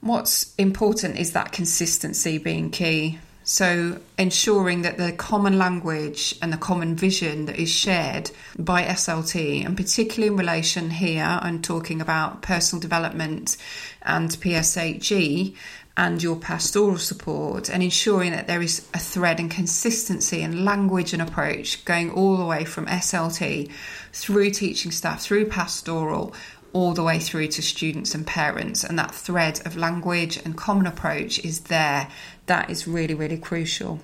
What's 0.00 0.54
important 0.56 1.18
is 1.18 1.32
that 1.32 1.50
consistency 1.50 2.38
being 2.38 2.70
key. 2.70 3.18
So, 3.46 4.00
ensuring 4.18 4.82
that 4.82 4.96
the 4.96 5.12
common 5.12 5.58
language 5.58 6.34
and 6.40 6.50
the 6.50 6.56
common 6.56 6.96
vision 6.96 7.44
that 7.44 7.58
is 7.58 7.70
shared 7.70 8.30
by 8.58 8.84
SLT, 8.84 9.66
and 9.66 9.76
particularly 9.76 10.28
in 10.28 10.38
relation 10.38 10.88
here, 10.88 11.38
I'm 11.42 11.60
talking 11.60 12.00
about 12.00 12.40
personal 12.40 12.80
development 12.80 13.58
and 14.00 14.30
PSHE 14.30 15.54
and 15.96 16.22
your 16.22 16.36
pastoral 16.36 16.96
support, 16.96 17.68
and 17.68 17.82
ensuring 17.82 18.32
that 18.32 18.46
there 18.46 18.62
is 18.62 18.88
a 18.94 18.98
thread 18.98 19.38
and 19.38 19.50
consistency 19.50 20.40
in 20.40 20.64
language 20.64 21.12
and 21.12 21.20
approach 21.20 21.84
going 21.84 22.10
all 22.10 22.38
the 22.38 22.46
way 22.46 22.64
from 22.64 22.86
SLT 22.86 23.70
through 24.12 24.50
teaching 24.50 24.90
staff, 24.90 25.20
through 25.20 25.46
pastoral, 25.46 26.34
all 26.74 26.92
the 26.92 27.02
way 27.04 27.20
through 27.20 27.46
to 27.46 27.62
students 27.62 28.14
and 28.14 28.26
parents. 28.26 28.84
And 28.84 28.98
that 28.98 29.14
thread 29.14 29.64
of 29.64 29.76
language 29.76 30.36
and 30.44 30.56
common 30.56 30.86
approach 30.86 31.38
is 31.44 31.60
there. 31.60 32.08
That 32.46 32.70
is 32.70 32.86
really, 32.86 33.14
really 33.14 33.38
crucial. 33.38 34.00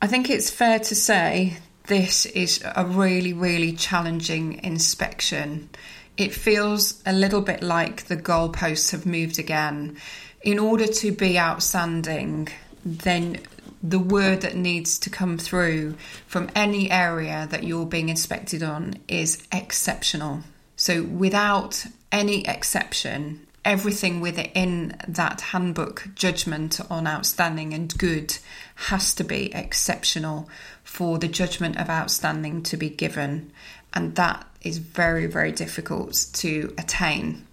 I 0.00 0.06
think 0.06 0.30
it's 0.30 0.50
fair 0.50 0.78
to 0.78 0.94
say 0.94 1.58
this 1.86 2.26
is 2.26 2.62
a 2.64 2.84
really, 2.84 3.32
really 3.32 3.72
challenging 3.72 4.62
inspection. 4.62 5.70
It 6.16 6.34
feels 6.34 7.02
a 7.04 7.12
little 7.12 7.40
bit 7.40 7.62
like 7.62 8.04
the 8.04 8.16
goalposts 8.16 8.92
have 8.92 9.06
moved 9.06 9.38
again. 9.38 9.96
In 10.42 10.58
order 10.58 10.86
to 10.86 11.12
be 11.12 11.38
outstanding, 11.38 12.48
then 12.84 13.40
the 13.82 13.98
word 13.98 14.42
that 14.42 14.56
needs 14.56 14.98
to 15.00 15.10
come 15.10 15.38
through 15.38 15.96
from 16.26 16.50
any 16.54 16.90
area 16.90 17.46
that 17.50 17.64
you're 17.64 17.86
being 17.86 18.08
inspected 18.08 18.62
on 18.62 18.94
is 19.08 19.46
exceptional. 19.52 20.40
So, 20.76 21.02
without 21.02 21.84
any 22.12 22.46
exception, 22.46 23.47
everything 23.68 24.20
within 24.20 24.96
that 25.06 25.42
handbook 25.42 26.08
judgment 26.14 26.80
on 26.90 27.06
outstanding 27.06 27.74
and 27.74 27.96
good 27.98 28.38
has 28.74 29.12
to 29.14 29.22
be 29.22 29.54
exceptional 29.54 30.48
for 30.82 31.18
the 31.18 31.28
judgment 31.28 31.76
of 31.76 31.90
outstanding 31.90 32.62
to 32.62 32.78
be 32.78 32.88
given. 32.88 33.52
And 33.92 34.16
that 34.16 34.46
is 34.62 34.78
very, 34.78 35.26
very 35.26 35.52
difficult 35.52 36.28
to 36.32 36.72
attain. 36.78 37.47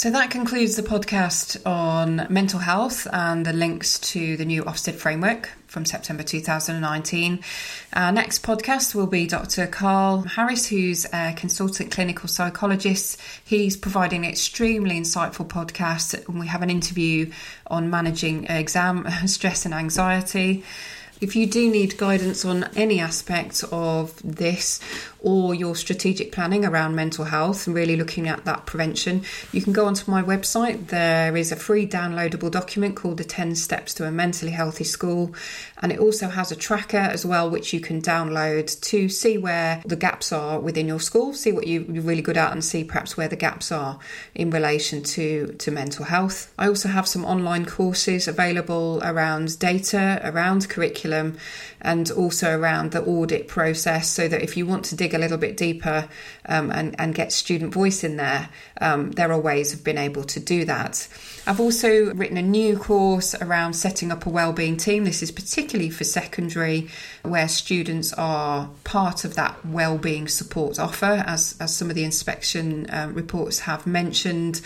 So 0.00 0.08
that 0.12 0.30
concludes 0.30 0.76
the 0.76 0.82
podcast 0.82 1.60
on 1.66 2.26
mental 2.30 2.58
health 2.58 3.06
and 3.12 3.44
the 3.44 3.52
links 3.52 3.98
to 3.98 4.34
the 4.38 4.46
new 4.46 4.64
Ofsted 4.64 4.94
framework 4.94 5.50
from 5.66 5.84
September 5.84 6.22
2019. 6.22 7.40
Our 7.92 8.10
next 8.10 8.42
podcast 8.42 8.94
will 8.94 9.06
be 9.06 9.26
Dr. 9.26 9.66
Carl 9.66 10.22
Harris, 10.22 10.68
who's 10.68 11.04
a 11.12 11.34
consultant 11.36 11.90
clinical 11.90 12.30
psychologist. 12.30 13.20
He's 13.44 13.76
providing 13.76 14.24
an 14.24 14.30
extremely 14.30 14.98
insightful 14.98 15.46
podcast, 15.46 16.26
and 16.26 16.40
we 16.40 16.46
have 16.46 16.62
an 16.62 16.70
interview 16.70 17.30
on 17.66 17.90
managing 17.90 18.46
exam 18.46 19.06
stress 19.26 19.66
and 19.66 19.74
anxiety. 19.74 20.64
If 21.20 21.36
you 21.36 21.44
do 21.44 21.70
need 21.70 21.98
guidance 21.98 22.46
on 22.46 22.64
any 22.74 23.00
aspect 23.00 23.62
of 23.70 24.18
this 24.24 24.80
or 25.22 25.54
your 25.54 25.76
strategic 25.76 26.32
planning 26.32 26.64
around 26.64 26.94
mental 26.94 27.24
health 27.26 27.66
and 27.66 27.76
really 27.76 27.96
looking 27.96 28.28
at 28.28 28.44
that 28.44 28.66
prevention, 28.66 29.22
you 29.52 29.62
can 29.62 29.72
go 29.72 29.86
onto 29.86 30.10
my 30.10 30.22
website. 30.22 30.88
There 30.88 31.36
is 31.36 31.52
a 31.52 31.56
free 31.56 31.86
downloadable 31.86 32.50
document 32.50 32.96
called 32.96 33.18
The 33.18 33.24
10 33.24 33.54
Steps 33.54 33.94
to 33.94 34.06
a 34.06 34.10
Mentally 34.10 34.52
Healthy 34.52 34.84
School, 34.84 35.34
and 35.82 35.92
it 35.92 35.98
also 35.98 36.28
has 36.28 36.50
a 36.50 36.56
tracker 36.56 36.96
as 36.96 37.26
well, 37.26 37.50
which 37.50 37.72
you 37.72 37.80
can 37.80 38.00
download 38.00 38.80
to 38.80 39.08
see 39.08 39.36
where 39.38 39.82
the 39.84 39.96
gaps 39.96 40.32
are 40.32 40.58
within 40.58 40.88
your 40.88 41.00
school, 41.00 41.32
see 41.32 41.52
what 41.52 41.66
you're 41.66 41.82
really 41.82 42.22
good 42.22 42.36
at, 42.36 42.52
and 42.52 42.64
see 42.64 42.84
perhaps 42.84 43.16
where 43.16 43.28
the 43.28 43.36
gaps 43.36 43.70
are 43.70 43.98
in 44.34 44.50
relation 44.50 45.02
to, 45.02 45.52
to 45.58 45.70
mental 45.70 46.04
health. 46.04 46.52
I 46.58 46.68
also 46.68 46.88
have 46.88 47.06
some 47.06 47.24
online 47.24 47.66
courses 47.66 48.26
available 48.28 49.00
around 49.02 49.58
data, 49.58 50.20
around 50.24 50.68
curriculum, 50.68 51.36
and 51.80 52.10
also 52.10 52.58
around 52.58 52.92
the 52.92 53.02
audit 53.04 53.48
process 53.48 54.08
so 54.08 54.28
that 54.28 54.42
if 54.42 54.56
you 54.56 54.66
want 54.66 54.84
to 54.86 54.96
dig 54.96 55.09
dig 55.10 55.18
a 55.18 55.22
little 55.22 55.38
bit 55.38 55.56
deeper 55.56 56.08
um, 56.46 56.70
and, 56.70 56.94
and 56.98 57.14
get 57.14 57.32
student 57.32 57.72
voice 57.74 58.04
in 58.04 58.16
there, 58.16 58.48
um, 58.80 59.10
there 59.12 59.32
are 59.32 59.40
ways 59.40 59.72
of 59.72 59.84
being 59.84 59.98
able 59.98 60.24
to 60.24 60.40
do 60.40 60.64
that. 60.64 61.08
I've 61.46 61.60
also 61.60 62.14
written 62.14 62.36
a 62.36 62.42
new 62.42 62.76
course 62.76 63.34
around 63.34 63.74
setting 63.74 64.12
up 64.12 64.26
a 64.26 64.30
wellbeing 64.30 64.76
team. 64.76 65.04
This 65.04 65.22
is 65.22 65.32
particularly 65.32 65.90
for 65.90 66.04
secondary, 66.04 66.88
where 67.22 67.48
students 67.48 68.12
are 68.12 68.70
part 68.84 69.24
of 69.24 69.34
that 69.34 69.64
wellbeing 69.66 70.28
support 70.28 70.78
offer, 70.78 71.24
as, 71.26 71.56
as 71.60 71.74
some 71.74 71.88
of 71.88 71.96
the 71.96 72.04
inspection 72.04 72.88
uh, 72.90 73.10
reports 73.12 73.60
have 73.60 73.86
mentioned. 73.86 74.60